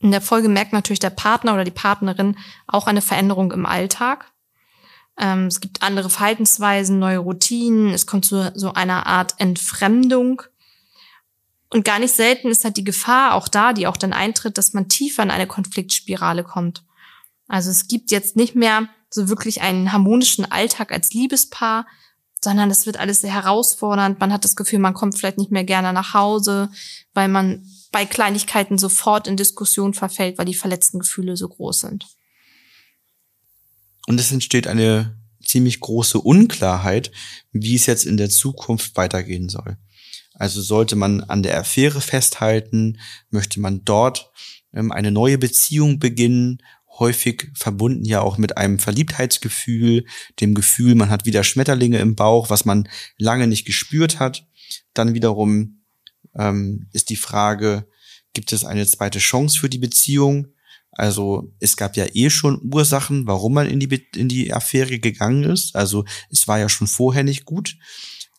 In 0.00 0.10
der 0.10 0.20
Folge 0.20 0.48
merkt 0.48 0.72
natürlich 0.72 1.00
der 1.00 1.10
Partner 1.10 1.54
oder 1.54 1.64
die 1.64 1.70
Partnerin 1.70 2.36
auch 2.66 2.86
eine 2.86 3.02
Veränderung 3.02 3.52
im 3.52 3.66
Alltag. 3.66 4.32
Ähm, 5.18 5.46
es 5.46 5.60
gibt 5.60 5.82
andere 5.82 6.10
Verhaltensweisen, 6.10 6.98
neue 6.98 7.18
Routinen, 7.18 7.92
es 7.92 8.06
kommt 8.06 8.24
zu 8.24 8.52
so 8.54 8.72
einer 8.72 9.06
Art 9.06 9.34
Entfremdung. 9.38 10.42
Und 11.70 11.84
gar 11.84 11.98
nicht 11.98 12.14
selten 12.14 12.48
ist 12.48 12.64
halt 12.64 12.76
die 12.76 12.84
Gefahr 12.84 13.34
auch 13.34 13.48
da, 13.48 13.72
die 13.72 13.86
auch 13.86 13.96
dann 13.96 14.12
eintritt, 14.12 14.56
dass 14.56 14.72
man 14.72 14.88
tiefer 14.88 15.22
in 15.22 15.30
eine 15.30 15.46
Konfliktspirale 15.46 16.44
kommt. 16.44 16.84
Also 17.48 17.70
es 17.70 17.88
gibt 17.88 18.10
jetzt 18.10 18.36
nicht 18.36 18.54
mehr 18.54 18.88
so 19.10 19.28
wirklich 19.28 19.60
einen 19.60 19.92
harmonischen 19.92 20.50
Alltag 20.50 20.92
als 20.92 21.12
Liebespaar, 21.12 21.86
sondern 22.42 22.70
es 22.70 22.86
wird 22.86 22.98
alles 22.98 23.20
sehr 23.20 23.32
herausfordernd. 23.32 24.20
Man 24.20 24.32
hat 24.32 24.44
das 24.44 24.54
Gefühl, 24.54 24.78
man 24.78 24.94
kommt 24.94 25.18
vielleicht 25.18 25.38
nicht 25.38 25.50
mehr 25.50 25.64
gerne 25.64 25.92
nach 25.92 26.14
Hause, 26.14 26.70
weil 27.12 27.28
man 27.28 27.66
bei 27.90 28.06
Kleinigkeiten 28.06 28.78
sofort 28.78 29.26
in 29.26 29.36
Diskussion 29.36 29.94
verfällt, 29.94 30.38
weil 30.38 30.46
die 30.46 30.54
verletzten 30.54 30.98
Gefühle 30.98 31.36
so 31.36 31.48
groß 31.48 31.80
sind. 31.80 32.06
Und 34.06 34.18
es 34.18 34.32
entsteht 34.32 34.66
eine 34.66 35.18
ziemlich 35.44 35.80
große 35.80 36.20
Unklarheit, 36.20 37.10
wie 37.52 37.74
es 37.74 37.86
jetzt 37.86 38.04
in 38.04 38.16
der 38.16 38.30
Zukunft 38.30 38.96
weitergehen 38.96 39.48
soll. 39.48 39.76
Also 40.34 40.62
sollte 40.62 40.96
man 40.96 41.22
an 41.22 41.42
der 41.42 41.58
Affäre 41.58 42.00
festhalten, 42.00 43.00
möchte 43.30 43.60
man 43.60 43.84
dort 43.84 44.30
ähm, 44.72 44.92
eine 44.92 45.10
neue 45.10 45.38
Beziehung 45.38 45.98
beginnen, 45.98 46.62
häufig 46.98 47.50
verbunden 47.54 48.04
ja 48.04 48.20
auch 48.20 48.38
mit 48.38 48.56
einem 48.56 48.78
Verliebtheitsgefühl, 48.78 50.04
dem 50.40 50.54
Gefühl, 50.54 50.94
man 50.94 51.10
hat 51.10 51.26
wieder 51.26 51.44
Schmetterlinge 51.44 51.98
im 51.98 52.16
Bauch, 52.16 52.50
was 52.50 52.64
man 52.64 52.88
lange 53.16 53.46
nicht 53.46 53.64
gespürt 53.64 54.18
hat. 54.18 54.46
Dann 54.94 55.14
wiederum 55.14 55.77
ähm, 56.38 56.86
ist 56.92 57.10
die 57.10 57.16
Frage, 57.16 57.86
gibt 58.32 58.52
es 58.52 58.64
eine 58.64 58.86
zweite 58.86 59.18
Chance 59.18 59.58
für 59.58 59.68
die 59.68 59.78
Beziehung? 59.78 60.48
Also 60.92 61.52
es 61.60 61.76
gab 61.76 61.96
ja 61.96 62.06
eh 62.12 62.30
schon 62.30 62.60
Ursachen, 62.72 63.26
warum 63.26 63.54
man 63.54 63.68
in 63.68 63.78
die, 63.78 63.86
Be- 63.86 64.02
in 64.16 64.28
die 64.28 64.52
Affäre 64.52 64.98
gegangen 64.98 65.44
ist. 65.44 65.76
Also 65.76 66.04
es 66.30 66.48
war 66.48 66.58
ja 66.58 66.68
schon 66.68 66.86
vorher 66.86 67.24
nicht 67.24 67.44
gut. 67.44 67.76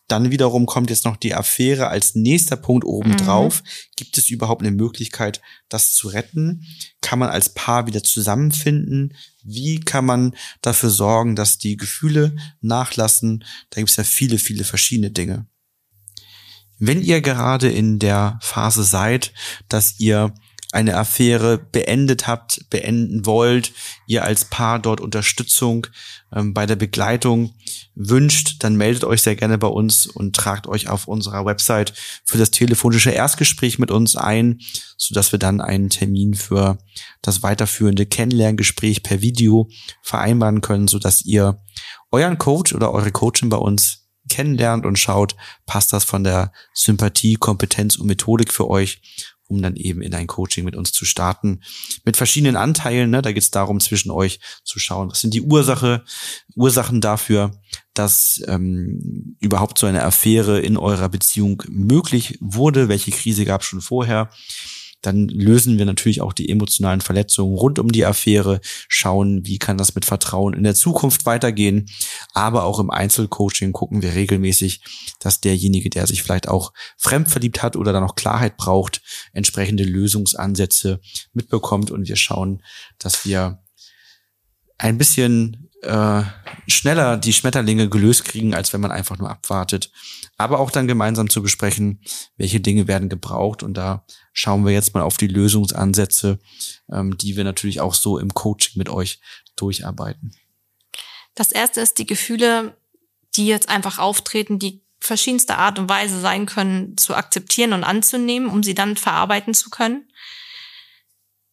Dann 0.08 0.32
wiederum 0.32 0.66
kommt 0.66 0.90
jetzt 0.90 1.04
noch 1.04 1.16
die 1.16 1.34
Affäre 1.34 1.86
als 1.86 2.16
nächster 2.16 2.56
Punkt 2.56 2.84
obendrauf. 2.84 3.62
Gibt 3.94 4.18
es 4.18 4.28
überhaupt 4.28 4.60
eine 4.62 4.72
Möglichkeit, 4.72 5.40
das 5.68 5.94
zu 5.94 6.08
retten? 6.08 6.66
Kann 7.00 7.20
man 7.20 7.28
als 7.28 7.54
Paar 7.54 7.86
wieder 7.86 8.02
zusammenfinden? 8.02 9.14
Wie 9.44 9.78
kann 9.78 10.04
man 10.04 10.34
dafür 10.62 10.90
sorgen, 10.90 11.36
dass 11.36 11.58
die 11.58 11.76
Gefühle 11.76 12.34
nachlassen? 12.60 13.44
Da 13.70 13.80
gibt 13.80 13.90
es 13.90 13.96
ja 13.96 14.04
viele, 14.04 14.38
viele 14.38 14.64
verschiedene 14.64 15.12
Dinge. 15.12 15.46
Wenn 16.80 17.02
ihr 17.02 17.20
gerade 17.20 17.70
in 17.70 17.98
der 17.98 18.38
Phase 18.40 18.82
seid, 18.82 19.32
dass 19.68 20.00
ihr 20.00 20.32
eine 20.72 20.96
Affäre 20.96 21.58
beendet 21.58 22.26
habt, 22.26 22.70
beenden 22.70 23.26
wollt, 23.26 23.72
ihr 24.06 24.24
als 24.24 24.44
Paar 24.44 24.78
dort 24.78 25.00
Unterstützung 25.00 25.88
ähm, 26.32 26.54
bei 26.54 26.64
der 26.64 26.76
Begleitung 26.76 27.54
wünscht, 27.94 28.56
dann 28.60 28.76
meldet 28.76 29.04
euch 29.04 29.20
sehr 29.22 29.36
gerne 29.36 29.58
bei 29.58 29.66
uns 29.66 30.06
und 30.06 30.36
tragt 30.36 30.68
euch 30.68 30.88
auf 30.88 31.08
unserer 31.08 31.44
Website 31.44 31.92
für 32.24 32.38
das 32.38 32.50
telefonische 32.50 33.10
Erstgespräch 33.10 33.78
mit 33.78 33.90
uns 33.90 34.16
ein, 34.16 34.60
sodass 34.96 35.32
wir 35.32 35.38
dann 35.38 35.60
einen 35.60 35.90
Termin 35.90 36.34
für 36.34 36.78
das 37.20 37.42
weiterführende 37.42 38.06
Kennenlerngespräch 38.06 39.02
per 39.02 39.20
Video 39.20 39.68
vereinbaren 40.02 40.60
können, 40.60 40.88
sodass 40.88 41.24
ihr 41.26 41.60
euren 42.12 42.38
Coach 42.38 42.74
oder 42.74 42.92
eure 42.92 43.10
Coachin 43.10 43.48
bei 43.48 43.58
uns 43.58 43.99
kennenlernt 44.40 44.86
und 44.86 44.98
schaut, 44.98 45.36
passt 45.66 45.92
das 45.92 46.04
von 46.04 46.24
der 46.24 46.52
Sympathie, 46.72 47.34
Kompetenz 47.34 47.96
und 47.96 48.06
Methodik 48.06 48.52
für 48.52 48.68
euch 48.68 49.00
um 49.48 49.60
dann 49.60 49.74
eben 49.74 50.00
in 50.00 50.14
ein 50.14 50.28
Coaching 50.28 50.64
mit 50.64 50.76
uns 50.76 50.92
zu 50.92 51.04
starten. 51.04 51.60
Mit 52.04 52.16
verschiedenen 52.16 52.54
Anteilen, 52.54 53.10
ne? 53.10 53.20
da 53.20 53.32
geht 53.32 53.42
es 53.42 53.50
darum, 53.50 53.80
zwischen 53.80 54.12
euch 54.12 54.38
zu 54.62 54.78
schauen, 54.78 55.10
was 55.10 55.22
sind 55.22 55.34
die 55.34 55.42
Ursache, 55.42 56.04
Ursachen 56.54 57.00
dafür, 57.00 57.50
dass 57.92 58.40
ähm, 58.46 59.36
überhaupt 59.40 59.76
so 59.76 59.88
eine 59.88 60.04
Affäre 60.04 60.60
in 60.60 60.76
eurer 60.76 61.08
Beziehung 61.08 61.64
möglich 61.68 62.38
wurde, 62.40 62.88
welche 62.88 63.10
Krise 63.10 63.44
gab 63.44 63.62
es 63.62 63.66
schon 63.66 63.80
vorher 63.80 64.30
dann 65.02 65.28
lösen 65.28 65.78
wir 65.78 65.86
natürlich 65.86 66.20
auch 66.20 66.32
die 66.32 66.48
emotionalen 66.48 67.00
Verletzungen 67.00 67.56
rund 67.56 67.78
um 67.78 67.90
die 67.90 68.04
Affäre, 68.04 68.60
schauen, 68.88 69.46
wie 69.46 69.58
kann 69.58 69.78
das 69.78 69.94
mit 69.94 70.04
Vertrauen 70.04 70.54
in 70.54 70.62
der 70.62 70.74
Zukunft 70.74 71.26
weitergehen. 71.26 71.88
Aber 72.32 72.64
auch 72.64 72.78
im 72.78 72.90
Einzelcoaching 72.90 73.72
gucken 73.72 74.02
wir 74.02 74.14
regelmäßig, 74.14 74.80
dass 75.18 75.40
derjenige, 75.40 75.90
der 75.90 76.06
sich 76.06 76.22
vielleicht 76.22 76.48
auch 76.48 76.72
fremdverliebt 76.96 77.62
hat 77.62 77.76
oder 77.76 77.92
da 77.92 78.00
noch 78.00 78.14
Klarheit 78.14 78.56
braucht, 78.56 79.02
entsprechende 79.32 79.84
Lösungsansätze 79.84 81.00
mitbekommt 81.32 81.90
und 81.90 82.08
wir 82.08 82.16
schauen, 82.16 82.62
dass 82.98 83.24
wir 83.24 83.60
ein 84.80 84.98
bisschen 84.98 85.70
äh, 85.82 86.22
schneller 86.66 87.16
die 87.16 87.32
Schmetterlinge 87.32 87.88
gelöst 87.88 88.24
kriegen, 88.24 88.54
als 88.54 88.72
wenn 88.72 88.80
man 88.80 88.90
einfach 88.90 89.18
nur 89.18 89.30
abwartet. 89.30 89.90
Aber 90.36 90.58
auch 90.58 90.70
dann 90.70 90.86
gemeinsam 90.86 91.28
zu 91.28 91.42
besprechen, 91.42 92.00
welche 92.36 92.60
Dinge 92.60 92.88
werden 92.88 93.08
gebraucht. 93.10 93.62
Und 93.62 93.74
da 93.74 94.04
schauen 94.32 94.64
wir 94.64 94.72
jetzt 94.72 94.94
mal 94.94 95.02
auf 95.02 95.18
die 95.18 95.26
Lösungsansätze, 95.26 96.38
ähm, 96.90 97.16
die 97.18 97.36
wir 97.36 97.44
natürlich 97.44 97.80
auch 97.80 97.94
so 97.94 98.18
im 98.18 98.32
Coaching 98.32 98.78
mit 98.78 98.88
euch 98.88 99.20
durcharbeiten. 99.56 100.34
Das 101.34 101.52
erste 101.52 101.80
ist 101.80 101.98
die 101.98 102.06
Gefühle, 102.06 102.76
die 103.36 103.46
jetzt 103.46 103.68
einfach 103.68 103.98
auftreten, 103.98 104.58
die 104.58 104.82
verschiedenste 104.98 105.56
Art 105.56 105.78
und 105.78 105.88
Weise 105.88 106.20
sein 106.20 106.46
können, 106.46 106.96
zu 106.96 107.14
akzeptieren 107.14 107.74
und 107.74 107.84
anzunehmen, 107.84 108.48
um 108.48 108.62
sie 108.62 108.74
dann 108.74 108.96
verarbeiten 108.96 109.54
zu 109.54 109.70
können. 109.70 110.10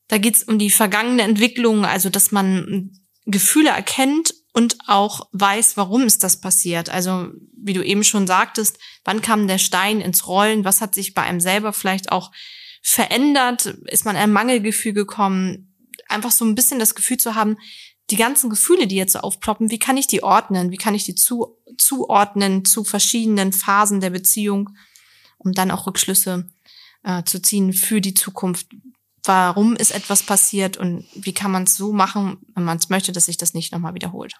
Da 0.07 0.17
geht 0.17 0.35
es 0.35 0.43
um 0.43 0.57
die 0.57 0.69
vergangene 0.69 1.23
Entwicklung, 1.23 1.85
also 1.85 2.09
dass 2.09 2.31
man 2.31 2.91
Gefühle 3.27 3.69
erkennt 3.69 4.33
und 4.53 4.77
auch 4.87 5.29
weiß, 5.33 5.77
warum 5.77 6.03
ist 6.03 6.23
das 6.23 6.41
passiert. 6.41 6.89
Also 6.89 7.29
wie 7.55 7.73
du 7.73 7.83
eben 7.83 8.03
schon 8.03 8.25
sagtest, 8.25 8.79
wann 9.03 9.21
kam 9.21 9.47
der 9.47 9.57
Stein 9.59 10.01
ins 10.01 10.27
Rollen? 10.27 10.63
Was 10.63 10.81
hat 10.81 10.95
sich 10.95 11.13
bei 11.13 11.21
einem 11.21 11.41
selber 11.41 11.73
vielleicht 11.73 12.11
auch 12.11 12.31
verändert? 12.81 13.65
Ist 13.85 14.05
man 14.05 14.15
in 14.15 14.21
ein 14.23 14.31
Mangelgefühl 14.31 14.93
gekommen? 14.93 15.75
Einfach 16.07 16.31
so 16.31 16.45
ein 16.45 16.55
bisschen 16.55 16.79
das 16.79 16.95
Gefühl 16.95 17.17
zu 17.17 17.35
haben, 17.35 17.57
die 18.09 18.15
ganzen 18.15 18.49
Gefühle, 18.49 18.87
die 18.87 18.95
jetzt 18.95 19.13
so 19.13 19.19
aufploppen, 19.19 19.69
wie 19.69 19.79
kann 19.79 19.97
ich 19.97 20.07
die 20.07 20.23
ordnen? 20.23 20.71
Wie 20.71 20.77
kann 20.77 20.95
ich 20.95 21.03
die 21.03 21.15
zu, 21.15 21.57
zuordnen 21.77 22.63
zu 22.63 22.85
verschiedenen 22.85 23.51
Phasen 23.51 23.99
der 23.99 24.11
Beziehung, 24.11 24.69
um 25.37 25.51
dann 25.51 25.71
auch 25.71 25.85
Rückschlüsse 25.85 26.49
äh, 27.03 27.23
zu 27.25 27.41
ziehen 27.41 27.73
für 27.73 27.99
die 27.99 28.13
Zukunft? 28.13 28.67
Warum 29.27 29.75
ist 29.75 29.91
etwas 29.91 30.23
passiert 30.23 30.77
und 30.77 31.05
wie 31.13 31.33
kann 31.33 31.51
man 31.51 31.63
es 31.63 31.75
so 31.75 31.93
machen, 31.93 32.37
wenn 32.55 32.63
man 32.63 32.77
es 32.77 32.89
möchte, 32.89 33.11
dass 33.11 33.25
sich 33.25 33.37
das 33.37 33.53
nicht 33.53 33.71
nochmal 33.71 33.93
wiederholt. 33.93 34.33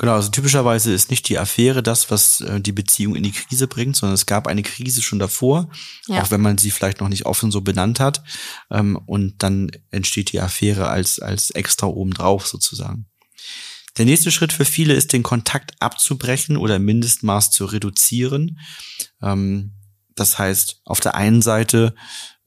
Genau, 0.00 0.14
also 0.14 0.30
typischerweise 0.30 0.92
ist 0.92 1.10
nicht 1.10 1.28
die 1.28 1.38
Affäre 1.38 1.82
das, 1.82 2.08
was 2.08 2.40
äh, 2.40 2.60
die 2.60 2.70
Beziehung 2.70 3.16
in 3.16 3.24
die 3.24 3.32
Krise 3.32 3.66
bringt, 3.66 3.96
sondern 3.96 4.14
es 4.14 4.26
gab 4.26 4.46
eine 4.46 4.62
Krise 4.62 5.02
schon 5.02 5.18
davor, 5.18 5.70
ja. 6.06 6.22
auch 6.22 6.30
wenn 6.30 6.40
man 6.40 6.56
sie 6.56 6.70
vielleicht 6.70 7.00
noch 7.00 7.08
nicht 7.08 7.26
offen 7.26 7.50
so 7.50 7.62
benannt 7.62 7.98
hat. 7.98 8.22
Ähm, 8.70 8.96
und 9.06 9.42
dann 9.42 9.72
entsteht 9.90 10.30
die 10.30 10.40
Affäre 10.40 10.88
als, 10.88 11.18
als 11.18 11.50
extra 11.50 11.88
obendrauf 11.88 12.46
sozusagen. 12.46 13.06
Der 13.96 14.04
nächste 14.04 14.30
Schritt 14.30 14.52
für 14.52 14.64
viele 14.64 14.94
ist, 14.94 15.12
den 15.12 15.24
Kontakt 15.24 15.72
abzubrechen 15.80 16.56
oder 16.56 16.76
im 16.76 16.84
Mindestmaß 16.84 17.50
zu 17.50 17.64
reduzieren. 17.64 18.60
Ähm, 19.20 19.72
das 20.14 20.38
heißt, 20.38 20.80
auf 20.84 21.00
der 21.00 21.16
einen 21.16 21.42
Seite 21.42 21.94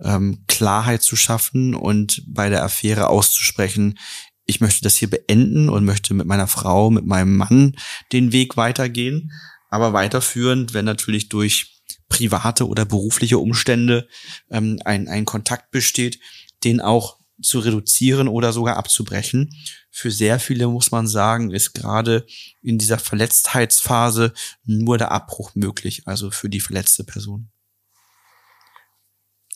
ähm, 0.03 0.43
Klarheit 0.48 1.01
zu 1.01 1.15
schaffen 1.15 1.75
und 1.75 2.24
bei 2.27 2.50
der 2.50 2.63
Affäre 2.63 3.08
auszusprechen, 3.08 3.98
ich 4.46 4.60
möchte 4.60 4.81
das 4.81 4.98
hier 4.98 5.10
beenden 5.10 5.70
und 5.70 5.86
möchte 5.86 6.13
mit 6.13 6.27
meiner 6.27 6.48
Frau, 6.48 6.89
mit 6.89 7.05
meinem 7.05 7.38
Mann 7.38 7.75
den 8.12 8.31
Weg 8.31 8.58
weitergehen. 8.58 9.31
Aber 9.70 9.93
weiterführend, 9.93 10.74
wenn 10.74 10.86
natürlich 10.86 11.29
durch 11.29 11.81
private 12.10 12.67
oder 12.67 12.84
berufliche 12.84 13.38
Umstände 13.38 14.08
ähm, 14.50 14.79
ein, 14.84 15.08
ein 15.08 15.25
Kontakt 15.25 15.72
besteht, 15.72 16.20
den 16.63 16.81
auch 16.81 17.17
zu 17.41 17.60
reduzieren 17.60 18.27
oder 18.27 18.53
sogar 18.53 18.77
abzubrechen. 18.77 19.50
Für 19.89 20.12
sehr 20.12 20.39
viele 20.39 20.67
muss 20.67 20.91
man 20.91 21.08
sagen, 21.08 21.51
ist 21.51 21.74
gerade 21.74 22.25
in 22.62 22.77
dieser 22.77 23.00
Verletztheitsphase 23.00 24.34
nur 24.63 24.98
der 24.98 25.12
Abbruch 25.12 25.55
möglich, 25.55 26.03
also 26.05 26.31
für 26.31 26.50
die 26.50 26.60
verletzte 26.60 27.03
Person. 27.03 27.50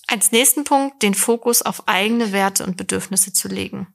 Als 0.08 0.32
nächsten 0.32 0.64
Punkt 0.64 1.02
den 1.02 1.16
Fokus 1.16 1.62
auf 1.62 1.88
eigene 1.88 2.32
Werte 2.32 2.64
und 2.64 2.78
Bedürfnisse 2.78 3.34
zu 3.34 3.48
legen. 3.48 3.88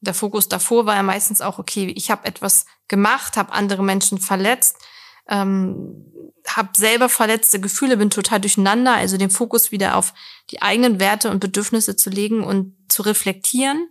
Der 0.00 0.14
Fokus 0.14 0.48
davor 0.48 0.86
war 0.86 0.96
ja 0.96 1.02
meistens 1.02 1.40
auch, 1.40 1.58
okay, 1.58 1.92
ich 1.96 2.10
habe 2.10 2.26
etwas 2.26 2.66
gemacht, 2.88 3.36
habe 3.36 3.52
andere 3.52 3.82
Menschen 3.82 4.18
verletzt, 4.18 4.76
ähm, 5.28 6.06
habe 6.46 6.70
selber 6.76 7.08
verletzte 7.08 7.60
Gefühle, 7.60 7.96
bin 7.96 8.10
total 8.10 8.40
durcheinander. 8.40 8.94
Also 8.94 9.18
den 9.18 9.30
Fokus 9.30 9.72
wieder 9.72 9.96
auf 9.96 10.14
die 10.50 10.62
eigenen 10.62 11.00
Werte 11.00 11.30
und 11.30 11.40
Bedürfnisse 11.40 11.96
zu 11.96 12.10
legen 12.10 12.42
und 12.42 12.76
zu 12.88 13.02
reflektieren. 13.02 13.90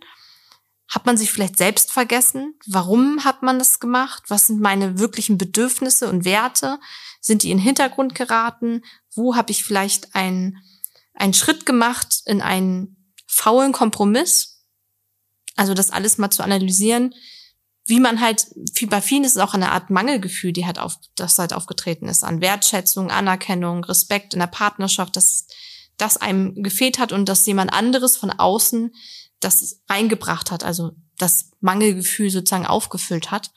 Hat 0.88 1.06
man 1.06 1.16
sich 1.16 1.30
vielleicht 1.30 1.56
selbst 1.56 1.92
vergessen? 1.92 2.58
Warum 2.66 3.24
hat 3.24 3.42
man 3.42 3.60
das 3.60 3.78
gemacht? 3.78 4.24
Was 4.26 4.48
sind 4.48 4.60
meine 4.60 4.98
wirklichen 4.98 5.38
Bedürfnisse 5.38 6.08
und 6.08 6.24
Werte? 6.24 6.80
Sind 7.20 7.44
die 7.44 7.52
in 7.52 7.58
den 7.58 7.64
Hintergrund 7.64 8.16
geraten? 8.16 8.82
Wo 9.14 9.36
habe 9.36 9.52
ich 9.52 9.62
vielleicht 9.62 10.16
ein 10.16 10.58
einen 11.14 11.34
Schritt 11.34 11.66
gemacht 11.66 12.22
in 12.26 12.40
einen 12.40 13.14
faulen 13.26 13.72
Kompromiss. 13.72 14.64
Also 15.56 15.74
das 15.74 15.90
alles 15.90 16.18
mal 16.18 16.30
zu 16.30 16.42
analysieren, 16.42 17.14
wie 17.86 18.00
man 18.00 18.20
halt, 18.20 18.46
bei 18.88 19.00
vielen 19.00 19.24
ist 19.24 19.36
es 19.36 19.42
auch 19.42 19.54
eine 19.54 19.72
Art 19.72 19.90
Mangelgefühl, 19.90 20.52
die 20.52 20.66
halt 20.66 20.78
auf, 20.78 20.96
das 21.16 21.38
halt 21.38 21.52
aufgetreten 21.52 22.08
ist, 22.08 22.22
an 22.22 22.40
Wertschätzung, 22.40 23.10
Anerkennung, 23.10 23.84
Respekt 23.84 24.34
in 24.34 24.40
der 24.40 24.46
Partnerschaft, 24.46 25.16
dass 25.16 25.46
das 25.96 26.16
einem 26.16 26.62
gefehlt 26.62 26.98
hat 26.98 27.12
und 27.12 27.28
dass 27.28 27.46
jemand 27.46 27.72
anderes 27.72 28.16
von 28.16 28.30
außen 28.30 28.94
das 29.40 29.80
reingebracht 29.88 30.50
hat, 30.50 30.64
also 30.64 30.92
das 31.18 31.50
Mangelgefühl 31.60 32.30
sozusagen 32.30 32.66
aufgefüllt 32.66 33.30
hat. 33.30 33.50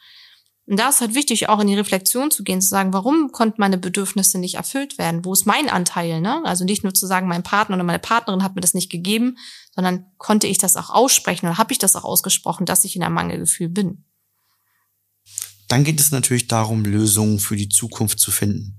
Und 0.65 0.79
da 0.79 0.89
ist 0.89 1.01
halt 1.01 1.13
wichtig, 1.13 1.49
auch 1.49 1.59
in 1.59 1.67
die 1.67 1.75
Reflexion 1.75 2.31
zu 2.31 2.43
gehen, 2.43 2.61
zu 2.61 2.69
sagen, 2.69 2.93
warum 2.93 3.31
konnten 3.33 3.59
meine 3.59 3.77
Bedürfnisse 3.77 4.39
nicht 4.39 4.55
erfüllt 4.55 4.97
werden? 4.97 5.25
Wo 5.25 5.33
ist 5.33 5.45
mein 5.45 5.69
Anteil? 5.69 6.21
Ne? 6.21 6.41
Also 6.45 6.63
nicht 6.63 6.83
nur 6.83 6.93
zu 6.93 7.05
sagen, 7.05 7.27
mein 7.27 7.43
Partner 7.43 7.75
oder 7.75 7.83
meine 7.83 7.99
Partnerin 7.99 8.43
hat 8.43 8.55
mir 8.55 8.61
das 8.61 8.73
nicht 8.73 8.89
gegeben, 8.89 9.37
sondern 9.75 10.05
konnte 10.17 10.47
ich 10.47 10.57
das 10.57 10.77
auch 10.77 10.89
aussprechen 10.89 11.47
oder 11.47 11.57
habe 11.57 11.73
ich 11.73 11.79
das 11.79 11.97
auch 11.97 12.05
ausgesprochen, 12.05 12.65
dass 12.65 12.85
ich 12.85 12.95
in 12.95 13.03
einem 13.03 13.15
Mangelgefühl 13.15 13.67
bin? 13.67 14.05
Dann 15.67 15.83
geht 15.83 15.99
es 15.99 16.11
natürlich 16.11 16.47
darum, 16.47 16.85
Lösungen 16.85 17.39
für 17.39 17.57
die 17.57 17.69
Zukunft 17.69 18.19
zu 18.19 18.31
finden. 18.31 18.77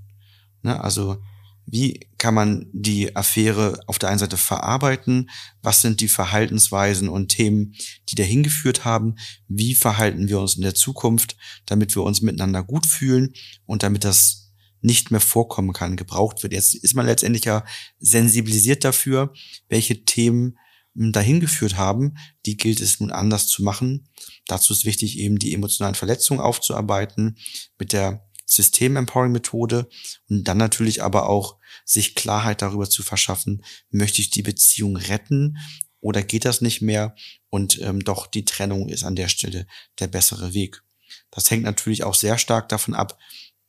Ne? 0.62 0.82
Also 0.82 1.18
wie 1.66 2.00
kann 2.18 2.34
man 2.34 2.66
die 2.72 3.16
Affäre 3.16 3.80
auf 3.86 3.98
der 3.98 4.10
einen 4.10 4.18
Seite 4.18 4.36
verarbeiten? 4.36 5.30
Was 5.62 5.80
sind 5.80 6.00
die 6.00 6.08
Verhaltensweisen 6.08 7.08
und 7.08 7.28
Themen, 7.28 7.74
die 8.08 8.14
dahin 8.14 8.42
geführt 8.42 8.84
haben? 8.84 9.16
Wie 9.48 9.74
verhalten 9.74 10.28
wir 10.28 10.40
uns 10.40 10.56
in 10.56 10.62
der 10.62 10.74
Zukunft, 10.74 11.36
damit 11.66 11.94
wir 11.96 12.02
uns 12.02 12.20
miteinander 12.20 12.62
gut 12.62 12.86
fühlen 12.86 13.32
und 13.66 13.82
damit 13.82 14.04
das 14.04 14.52
nicht 14.82 15.10
mehr 15.10 15.20
vorkommen 15.20 15.72
kann, 15.72 15.96
gebraucht 15.96 16.42
wird? 16.42 16.52
Jetzt 16.52 16.74
ist 16.74 16.94
man 16.94 17.06
letztendlich 17.06 17.44
ja 17.44 17.64
sensibilisiert 17.98 18.84
dafür, 18.84 19.32
welche 19.68 20.04
Themen 20.04 20.58
hm, 20.94 21.12
dahin 21.12 21.40
geführt 21.40 21.76
haben. 21.78 22.16
Die 22.44 22.58
gilt 22.58 22.80
es 22.80 23.00
nun 23.00 23.10
anders 23.10 23.46
zu 23.46 23.62
machen. 23.62 24.08
Dazu 24.46 24.74
ist 24.74 24.84
wichtig, 24.84 25.18
eben 25.18 25.38
die 25.38 25.54
emotionalen 25.54 25.94
Verletzungen 25.94 26.40
aufzuarbeiten 26.40 27.38
mit 27.78 27.92
der 27.94 28.23
System-Empowering-Methode 28.46 29.88
und 30.28 30.44
dann 30.44 30.58
natürlich 30.58 31.02
aber 31.02 31.28
auch 31.28 31.58
sich 31.84 32.14
Klarheit 32.14 32.62
darüber 32.62 32.88
zu 32.88 33.02
verschaffen, 33.02 33.64
möchte 33.90 34.20
ich 34.20 34.30
die 34.30 34.42
Beziehung 34.42 34.96
retten 34.96 35.58
oder 36.00 36.22
geht 36.22 36.44
das 36.44 36.60
nicht 36.60 36.82
mehr 36.82 37.14
und 37.50 37.80
ähm, 37.80 38.00
doch 38.00 38.26
die 38.26 38.44
Trennung 38.44 38.88
ist 38.88 39.04
an 39.04 39.16
der 39.16 39.28
Stelle 39.28 39.66
der 39.98 40.06
bessere 40.06 40.52
Weg. 40.52 40.82
Das 41.30 41.50
hängt 41.50 41.62
natürlich 41.62 42.04
auch 42.04 42.14
sehr 42.14 42.38
stark 42.38 42.68
davon 42.68 42.94
ab, 42.94 43.18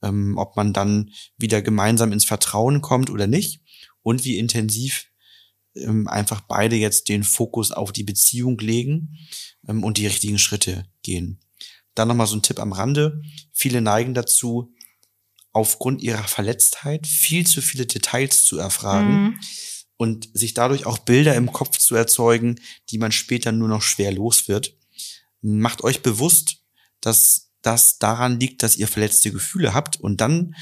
ähm, 0.01 0.37
ob 0.37 0.55
man 0.55 0.73
dann 0.73 1.11
wieder 1.37 1.61
gemeinsam 1.61 2.11
ins 2.11 2.25
Vertrauen 2.25 2.81
kommt 2.81 3.09
oder 3.09 3.27
nicht 3.27 3.61
und 4.01 4.25
wie 4.25 4.37
intensiv 4.37 5.07
ähm, 5.75 6.07
einfach 6.07 6.41
beide 6.41 6.75
jetzt 6.75 7.09
den 7.09 7.23
Fokus 7.23 7.71
auf 7.71 7.91
die 7.91 8.03
Beziehung 8.03 8.57
legen 8.59 9.17
ähm, 9.67 9.83
und 9.83 9.97
die 9.97 10.07
richtigen 10.07 10.39
Schritte 10.39 10.85
gehen. 11.01 11.39
Dann 11.95 12.07
nochmal 12.07 12.27
so 12.27 12.35
ein 12.35 12.41
Tipp 12.41 12.59
am 12.59 12.73
Rande. 12.73 13.21
Viele 13.51 13.81
neigen 13.81 14.13
dazu, 14.13 14.73
aufgrund 15.55 16.01
ihrer 16.01 16.25
Verletztheit 16.25 17.07
viel 17.07 17.47
zu 17.47 17.61
viele 17.61 17.85
Details 17.85 18.43
zu 18.43 18.57
erfragen 18.57 19.13
mhm. 19.13 19.39
und 19.95 20.29
sich 20.33 20.53
dadurch 20.53 20.85
auch 20.85 20.97
Bilder 20.97 21.33
im 21.35 21.53
Kopf 21.53 21.77
zu 21.77 21.95
erzeugen, 21.95 22.59
die 22.89 22.97
man 22.97 23.13
später 23.13 23.53
nur 23.53 23.69
noch 23.69 23.81
schwer 23.81 24.11
los 24.11 24.49
wird. 24.49 24.75
Macht 25.41 25.81
euch 25.81 26.01
bewusst, 26.01 26.57
dass 26.99 27.51
das 27.61 27.99
daran 27.99 28.39
liegt, 28.39 28.63
dass 28.63 28.75
ihr 28.75 28.89
verletzte 28.89 29.31
Gefühle 29.31 29.73
habt 29.73 29.99
und 29.99 30.19
dann 30.19 30.55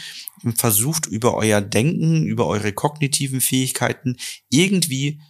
versucht 0.56 1.08
über 1.08 1.34
euer 1.34 1.60
Denken, 1.60 2.28
über 2.28 2.46
eure 2.46 2.72
kognitiven 2.72 3.42
Fähigkeiten 3.42 4.18
irgendwie 4.50 5.22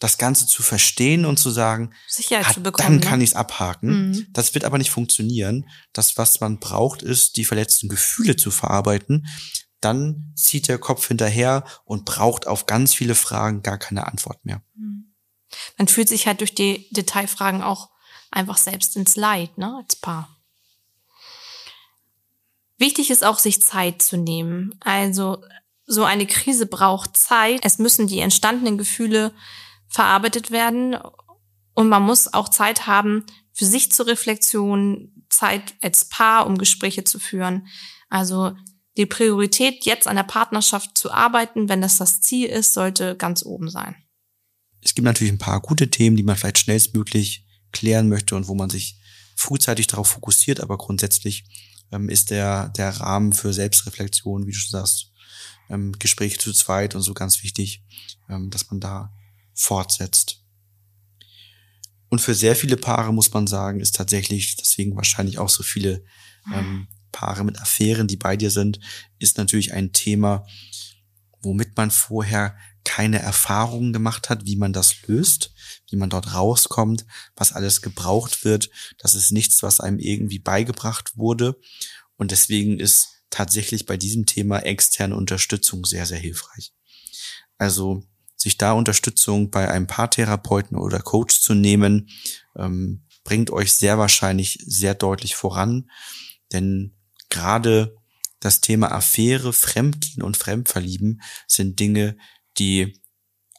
das 0.00 0.16
Ganze 0.18 0.46
zu 0.46 0.62
verstehen 0.62 1.26
und 1.26 1.38
zu 1.38 1.50
sagen, 1.50 1.92
Sicherheit 2.08 2.46
ah, 2.48 2.54
zu 2.54 2.62
bekommen. 2.62 2.88
dann 2.88 2.96
ne? 2.96 3.06
kann 3.06 3.20
ich 3.20 3.30
es 3.30 3.36
abhaken. 3.36 4.08
Mhm. 4.08 4.26
Das 4.30 4.54
wird 4.54 4.64
aber 4.64 4.78
nicht 4.78 4.90
funktionieren. 4.90 5.68
Das, 5.92 6.16
was 6.16 6.40
man 6.40 6.58
braucht, 6.58 7.02
ist, 7.02 7.36
die 7.36 7.44
verletzten 7.44 7.88
Gefühle 7.88 8.34
zu 8.34 8.50
verarbeiten. 8.50 9.26
Dann 9.80 10.32
zieht 10.34 10.68
der 10.68 10.78
Kopf 10.78 11.06
hinterher 11.06 11.64
und 11.84 12.06
braucht 12.06 12.46
auf 12.46 12.66
ganz 12.66 12.94
viele 12.94 13.14
Fragen 13.14 13.62
gar 13.62 13.78
keine 13.78 14.06
Antwort 14.06 14.44
mehr. 14.44 14.62
Man 15.76 15.88
fühlt 15.88 16.08
sich 16.08 16.26
halt 16.26 16.40
durch 16.40 16.54
die 16.54 16.88
Detailfragen 16.90 17.62
auch 17.62 17.90
einfach 18.30 18.56
selbst 18.56 18.96
ins 18.96 19.16
Leid, 19.16 19.58
ne, 19.58 19.76
als 19.82 19.96
Paar. 19.96 20.36
Wichtig 22.78 23.10
ist 23.10 23.24
auch, 23.24 23.38
sich 23.38 23.60
Zeit 23.60 24.00
zu 24.00 24.16
nehmen. 24.16 24.74
Also, 24.80 25.44
so 25.86 26.04
eine 26.04 26.26
Krise 26.26 26.66
braucht 26.66 27.16
Zeit. 27.16 27.60
Es 27.64 27.78
müssen 27.78 28.06
die 28.06 28.20
entstandenen 28.20 28.78
Gefühle 28.78 29.34
verarbeitet 29.90 30.50
werden. 30.50 30.96
Und 31.74 31.88
man 31.88 32.02
muss 32.02 32.32
auch 32.32 32.48
Zeit 32.48 32.86
haben 32.86 33.24
für 33.52 33.66
sich 33.66 33.92
zur 33.92 34.06
Reflexion, 34.06 35.12
Zeit 35.28 35.74
als 35.82 36.06
Paar, 36.06 36.46
um 36.46 36.58
Gespräche 36.58 37.04
zu 37.04 37.18
führen. 37.18 37.66
Also, 38.08 38.56
die 38.96 39.06
Priorität, 39.06 39.84
jetzt 39.84 40.08
an 40.08 40.16
der 40.16 40.24
Partnerschaft 40.24 40.98
zu 40.98 41.12
arbeiten, 41.12 41.68
wenn 41.68 41.80
das 41.80 41.96
das 41.96 42.20
Ziel 42.20 42.48
ist, 42.48 42.74
sollte 42.74 43.16
ganz 43.16 43.44
oben 43.44 43.70
sein. 43.70 43.94
Es 44.82 44.94
gibt 44.94 45.04
natürlich 45.04 45.32
ein 45.32 45.38
paar 45.38 45.60
gute 45.60 45.90
Themen, 45.90 46.16
die 46.16 46.22
man 46.22 46.36
vielleicht 46.36 46.58
schnellstmöglich 46.58 47.46
klären 47.72 48.08
möchte 48.08 48.34
und 48.34 48.48
wo 48.48 48.54
man 48.54 48.70
sich 48.70 48.98
frühzeitig 49.36 49.86
darauf 49.86 50.08
fokussiert, 50.08 50.60
aber 50.60 50.76
grundsätzlich 50.76 51.44
ähm, 51.92 52.08
ist 52.08 52.30
der, 52.30 52.68
der 52.70 52.90
Rahmen 53.00 53.32
für 53.32 53.52
Selbstreflexion, 53.52 54.46
wie 54.46 54.52
du 54.52 54.58
schon 54.58 54.80
sagst, 54.80 55.12
ähm, 55.68 55.92
Gespräche 55.98 56.38
zu 56.38 56.52
zweit 56.52 56.94
und 56.94 57.02
so 57.02 57.14
ganz 57.14 57.42
wichtig, 57.42 57.84
ähm, 58.28 58.50
dass 58.50 58.70
man 58.70 58.80
da 58.80 59.12
fortsetzt. 59.60 60.42
Und 62.08 62.20
für 62.20 62.34
sehr 62.34 62.56
viele 62.56 62.76
Paare 62.76 63.12
muss 63.12 63.32
man 63.32 63.46
sagen, 63.46 63.80
ist 63.80 63.94
tatsächlich, 63.94 64.56
deswegen 64.56 64.96
wahrscheinlich 64.96 65.38
auch 65.38 65.48
so 65.48 65.62
viele 65.62 66.04
ähm, 66.52 66.88
Paare 67.12 67.44
mit 67.44 67.60
Affären, 67.60 68.08
die 68.08 68.16
bei 68.16 68.36
dir 68.36 68.50
sind, 68.50 68.80
ist 69.18 69.36
natürlich 69.36 69.72
ein 69.72 69.92
Thema, 69.92 70.46
womit 71.42 71.76
man 71.76 71.90
vorher 71.90 72.56
keine 72.84 73.20
Erfahrungen 73.20 73.92
gemacht 73.92 74.30
hat, 74.30 74.46
wie 74.46 74.56
man 74.56 74.72
das 74.72 75.06
löst, 75.06 75.52
wie 75.90 75.96
man 75.96 76.10
dort 76.10 76.34
rauskommt, 76.34 77.04
was 77.36 77.52
alles 77.52 77.82
gebraucht 77.82 78.44
wird. 78.44 78.70
Das 78.98 79.14
ist 79.14 79.30
nichts, 79.30 79.62
was 79.62 79.80
einem 79.80 79.98
irgendwie 79.98 80.38
beigebracht 80.38 81.16
wurde. 81.16 81.60
Und 82.16 82.30
deswegen 82.30 82.80
ist 82.80 83.22
tatsächlich 83.28 83.86
bei 83.86 83.96
diesem 83.96 84.26
Thema 84.26 84.60
externe 84.60 85.14
Unterstützung 85.14 85.84
sehr, 85.84 86.06
sehr 86.06 86.18
hilfreich. 86.18 86.72
Also 87.58 88.02
sich 88.40 88.56
da 88.56 88.72
Unterstützung 88.72 89.50
bei 89.50 89.70
einem 89.70 89.86
Paartherapeuten 89.86 90.76
oder 90.76 91.00
Coach 91.00 91.40
zu 91.40 91.54
nehmen, 91.54 92.08
ähm, 92.56 93.04
bringt 93.22 93.50
euch 93.50 93.74
sehr 93.74 93.98
wahrscheinlich 93.98 94.58
sehr 94.64 94.94
deutlich 94.94 95.36
voran. 95.36 95.90
Denn 96.52 96.96
gerade 97.28 97.96
das 98.40 98.62
Thema 98.62 98.92
Affäre, 98.92 99.52
Fremdgehen 99.52 100.22
und 100.22 100.38
Fremdverlieben 100.38 101.20
sind 101.46 101.78
Dinge, 101.78 102.16
die 102.56 102.98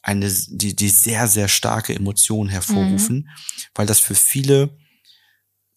eine, 0.02 0.34
die, 0.50 0.76
die 0.76 0.90
sehr, 0.90 1.28
sehr 1.28 1.48
starke 1.48 1.94
Emotionen 1.94 2.50
hervorrufen, 2.50 3.30
weil 3.76 3.86
das 3.86 4.00
für 4.00 4.16
viele 4.16 4.76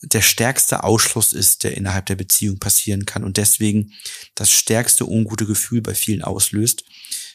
der 0.01 0.23
stärkste 0.23 0.83
Ausschluss 0.83 1.35
ist, 1.35 1.65
der 1.65 1.77
innerhalb 1.77 2.07
der 2.07 2.17
Beziehung 2.17 2.59
passieren 2.59 3.05
kann 3.05 3.23
und 3.23 3.37
deswegen 3.37 3.93
das 4.35 4.51
stärkste 4.51 5.07
ungute 5.07 5.45
Gefühl 5.45 5.83
bei 5.83 5.95
vielen 5.95 6.23
auslöst. 6.23 6.85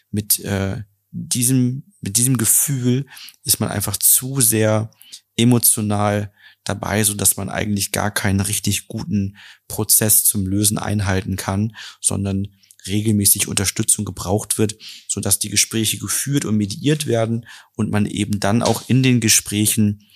Mit 0.09 0.39
äh, 0.39 0.81
diesem, 1.12 1.94
mit 2.01 2.18
diesem 2.18 2.38
Gefühl 2.38 3.06
ist 3.44 3.60
man 3.60 3.70
einfach 3.70 3.98
zu 3.98 4.42
sehr 4.42 4.92
emotional 5.36 6.32
dabei, 6.63 7.04
so 7.04 7.13
dass 7.13 7.38
man 7.38 7.50
eigentlich 7.50 7.92
gar 7.92 8.12
keinen 8.12 8.42
richtig 8.42 8.88
guten 8.88 9.38
Prozess 9.68 10.24
zum 10.25 10.46
Lösen 10.46 10.78
einhalten 10.78 11.36
kann, 11.36 11.75
sondern 12.01 12.48
regelmäßig 12.88 13.48
Unterstützung 13.48 14.06
gebraucht 14.06 14.58
wird, 14.58 14.75
so 15.08 15.20
dass 15.20 15.39
die 15.39 15.50
Gespräche 15.50 15.98
geführt 15.98 16.46
und 16.46 16.58
mediiert 16.58 17.08
werden 17.08 17.46
und 17.75 17.89
man 17.89 18.06
eben 18.06 18.39
dann 18.39 18.63
auch 18.63 18.88
in 18.88 19.04
den 19.04 19.19
Gesprächen 19.19 20.08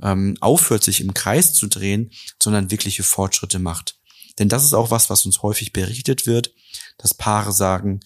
ähm, 0.00 0.36
aufhört, 0.40 0.84
sich 0.84 1.00
im 1.00 1.14
Kreis 1.14 1.54
zu 1.54 1.66
drehen, 1.66 2.10
sondern 2.40 2.70
wirkliche 2.70 3.02
Fortschritte 3.02 3.58
macht. 3.58 3.98
Denn 4.38 4.48
das 4.48 4.64
ist 4.64 4.72
auch 4.72 4.90
was, 4.90 5.10
was 5.10 5.26
uns 5.26 5.42
häufig 5.42 5.72
berichtet 5.72 6.26
wird, 6.26 6.54
dass 6.98 7.14
Paare 7.14 7.52
sagen, 7.52 8.00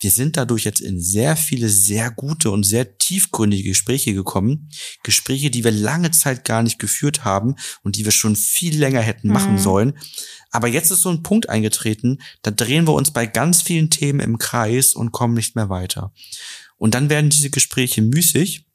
wir 0.00 0.10
sind 0.10 0.36
dadurch 0.38 0.64
jetzt 0.64 0.80
in 0.80 0.98
sehr 0.98 1.36
viele 1.36 1.68
sehr 1.68 2.10
gute 2.10 2.50
und 2.50 2.64
sehr 2.64 2.96
tiefgründige 2.98 3.68
Gespräche 3.68 4.14
gekommen. 4.14 4.70
Gespräche, 5.02 5.50
die 5.50 5.62
wir 5.62 5.70
lange 5.72 6.10
Zeit 6.10 6.44
gar 6.44 6.62
nicht 6.62 6.78
geführt 6.78 7.24
haben 7.24 7.54
und 7.82 7.96
die 7.96 8.04
wir 8.06 8.12
schon 8.12 8.34
viel 8.34 8.78
länger 8.78 9.02
hätten 9.02 9.28
machen 9.28 9.54
Mhm. 9.54 9.58
sollen. 9.58 9.98
Aber 10.50 10.68
jetzt 10.68 10.90
ist 10.90 11.02
so 11.02 11.10
ein 11.10 11.22
Punkt 11.22 11.48
eingetreten, 11.50 12.18
da 12.42 12.50
drehen 12.50 12.86
wir 12.86 12.94
uns 12.94 13.10
bei 13.12 13.26
ganz 13.26 13.62
vielen 13.62 13.90
Themen 13.90 14.20
im 14.20 14.38
Kreis 14.38 14.94
und 14.94 15.12
kommen 15.12 15.34
nicht 15.34 15.54
mehr 15.54 15.68
weiter. 15.68 16.12
Und 16.76 16.94
dann 16.94 17.10
werden 17.10 17.30
diese 17.30 17.50
Gespräche 17.50 18.00
müßig. 18.00 18.66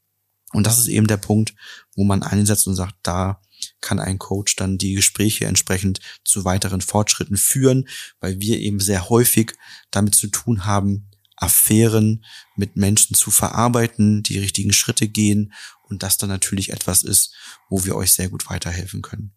Und 0.53 0.67
das 0.67 0.77
ist 0.77 0.87
eben 0.87 1.07
der 1.07 1.17
Punkt, 1.17 1.53
wo 1.95 2.03
man 2.03 2.23
einsetzt 2.23 2.67
und 2.67 2.75
sagt, 2.75 2.95
da 3.03 3.41
kann 3.81 3.99
ein 3.99 4.19
Coach 4.19 4.55
dann 4.55 4.77
die 4.77 4.93
Gespräche 4.93 5.45
entsprechend 5.45 5.99
zu 6.23 6.45
weiteren 6.45 6.81
Fortschritten 6.81 7.35
führen, 7.35 7.87
weil 8.19 8.39
wir 8.39 8.59
eben 8.59 8.79
sehr 8.79 9.09
häufig 9.09 9.53
damit 9.91 10.15
zu 10.15 10.27
tun 10.27 10.65
haben, 10.65 11.09
Affären 11.37 12.25
mit 12.55 12.75
Menschen 12.75 13.15
zu 13.15 13.31
verarbeiten, 13.31 14.23
die 14.23 14.39
richtigen 14.39 14.73
Schritte 14.73 15.07
gehen 15.07 15.53
und 15.83 16.03
das 16.03 16.17
dann 16.17 16.29
natürlich 16.29 16.71
etwas 16.71 17.03
ist, 17.03 17.33
wo 17.69 17.83
wir 17.85 17.95
euch 17.95 18.13
sehr 18.13 18.29
gut 18.29 18.49
weiterhelfen 18.49 19.01
können. 19.01 19.33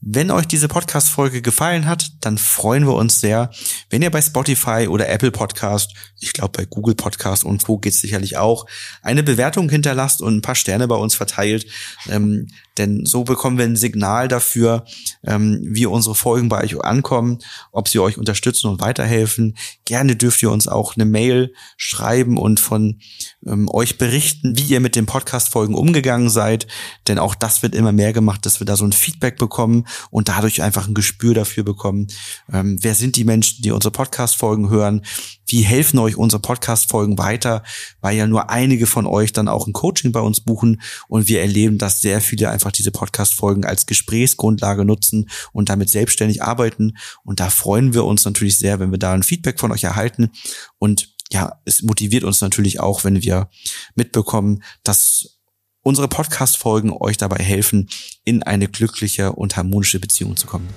Wenn 0.00 0.30
euch 0.30 0.46
diese 0.46 0.68
Podcast-Folge 0.68 1.42
gefallen 1.42 1.86
hat, 1.86 2.12
dann 2.20 2.38
freuen 2.38 2.86
wir 2.86 2.94
uns 2.94 3.20
sehr, 3.20 3.50
wenn 3.90 4.00
ihr 4.00 4.10
bei 4.10 4.22
Spotify 4.22 4.86
oder 4.88 5.08
Apple 5.08 5.32
Podcast, 5.32 5.92
ich 6.20 6.32
glaube 6.32 6.52
bei 6.56 6.66
Google 6.66 6.94
Podcast 6.94 7.44
und 7.44 7.64
Co. 7.64 7.78
geht's 7.78 8.00
sicherlich 8.00 8.36
auch, 8.36 8.66
eine 9.02 9.24
Bewertung 9.24 9.68
hinterlasst 9.68 10.22
und 10.22 10.36
ein 10.36 10.42
paar 10.42 10.54
Sterne 10.54 10.86
bei 10.86 10.94
uns 10.94 11.16
verteilt. 11.16 11.66
Ähm, 12.08 12.46
denn 12.78 13.04
so 13.06 13.24
bekommen 13.24 13.58
wir 13.58 13.64
ein 13.64 13.74
Signal 13.74 14.28
dafür, 14.28 14.84
ähm, 15.24 15.60
wie 15.64 15.86
unsere 15.86 16.14
Folgen 16.14 16.48
bei 16.48 16.62
euch 16.62 16.80
ankommen, 16.80 17.40
ob 17.72 17.88
sie 17.88 17.98
euch 17.98 18.18
unterstützen 18.18 18.68
und 18.68 18.80
weiterhelfen. 18.80 19.56
Gerne 19.84 20.14
dürft 20.14 20.40
ihr 20.42 20.52
uns 20.52 20.68
auch 20.68 20.94
eine 20.94 21.06
Mail 21.06 21.52
schreiben 21.76 22.38
und 22.38 22.60
von 22.60 23.00
ähm, 23.44 23.68
euch 23.68 23.98
berichten, 23.98 24.56
wie 24.56 24.62
ihr 24.62 24.78
mit 24.78 24.94
den 24.94 25.06
Podcast-Folgen 25.06 25.74
umgegangen 25.74 26.30
seid. 26.30 26.68
Denn 27.08 27.18
auch 27.18 27.34
das 27.34 27.62
wird 27.64 27.74
immer 27.74 27.90
mehr 27.90 28.12
gemacht, 28.12 28.46
dass 28.46 28.60
wir 28.60 28.64
da 28.64 28.76
so 28.76 28.84
ein 28.84 28.92
Feedback 28.92 29.38
bekommen 29.38 29.87
und 30.10 30.28
dadurch 30.28 30.62
einfach 30.62 30.88
ein 30.88 30.94
Gespür 30.94 31.34
dafür 31.34 31.64
bekommen, 31.64 32.08
ähm, 32.52 32.78
wer 32.80 32.94
sind 32.94 33.16
die 33.16 33.24
Menschen, 33.24 33.62
die 33.62 33.70
unsere 33.70 33.92
Podcast-Folgen 33.92 34.70
hören, 34.70 35.02
wie 35.46 35.62
helfen 35.62 35.98
euch 35.98 36.16
unsere 36.16 36.40
Podcast-Folgen 36.40 37.18
weiter, 37.18 37.62
weil 38.00 38.16
ja 38.16 38.26
nur 38.26 38.50
einige 38.50 38.86
von 38.86 39.06
euch 39.06 39.32
dann 39.32 39.48
auch 39.48 39.66
ein 39.66 39.72
Coaching 39.72 40.12
bei 40.12 40.20
uns 40.20 40.40
buchen 40.40 40.80
und 41.08 41.28
wir 41.28 41.40
erleben, 41.40 41.78
dass 41.78 42.00
sehr 42.00 42.20
viele 42.20 42.50
einfach 42.50 42.72
diese 42.72 42.90
Podcast-Folgen 42.90 43.64
als 43.64 43.86
Gesprächsgrundlage 43.86 44.84
nutzen 44.84 45.28
und 45.52 45.68
damit 45.68 45.90
selbstständig 45.90 46.42
arbeiten. 46.42 46.96
Und 47.24 47.40
da 47.40 47.50
freuen 47.50 47.94
wir 47.94 48.04
uns 48.04 48.24
natürlich 48.24 48.58
sehr, 48.58 48.78
wenn 48.80 48.90
wir 48.90 48.98
da 48.98 49.12
ein 49.12 49.22
Feedback 49.22 49.58
von 49.58 49.72
euch 49.72 49.84
erhalten. 49.84 50.30
Und 50.78 51.14
ja, 51.30 51.60
es 51.64 51.82
motiviert 51.82 52.24
uns 52.24 52.40
natürlich 52.40 52.80
auch, 52.80 53.04
wenn 53.04 53.22
wir 53.22 53.50
mitbekommen, 53.94 54.62
dass 54.82 55.37
unsere 55.82 56.08
Podcast-Folgen 56.08 56.92
euch 56.92 57.16
dabei 57.16 57.42
helfen, 57.42 57.88
in 58.24 58.42
eine 58.42 58.68
glückliche 58.68 59.32
und 59.32 59.56
harmonische 59.56 60.00
Beziehung 60.00 60.36
zu 60.36 60.46
kommen. 60.46 60.68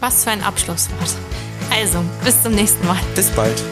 Was 0.00 0.24
für 0.24 0.30
ein 0.30 0.42
Abschlusswort. 0.42 1.14
Also, 1.70 2.02
bis 2.24 2.42
zum 2.42 2.54
nächsten 2.54 2.86
Mal. 2.86 2.98
Bis 3.14 3.30
bald. 3.30 3.62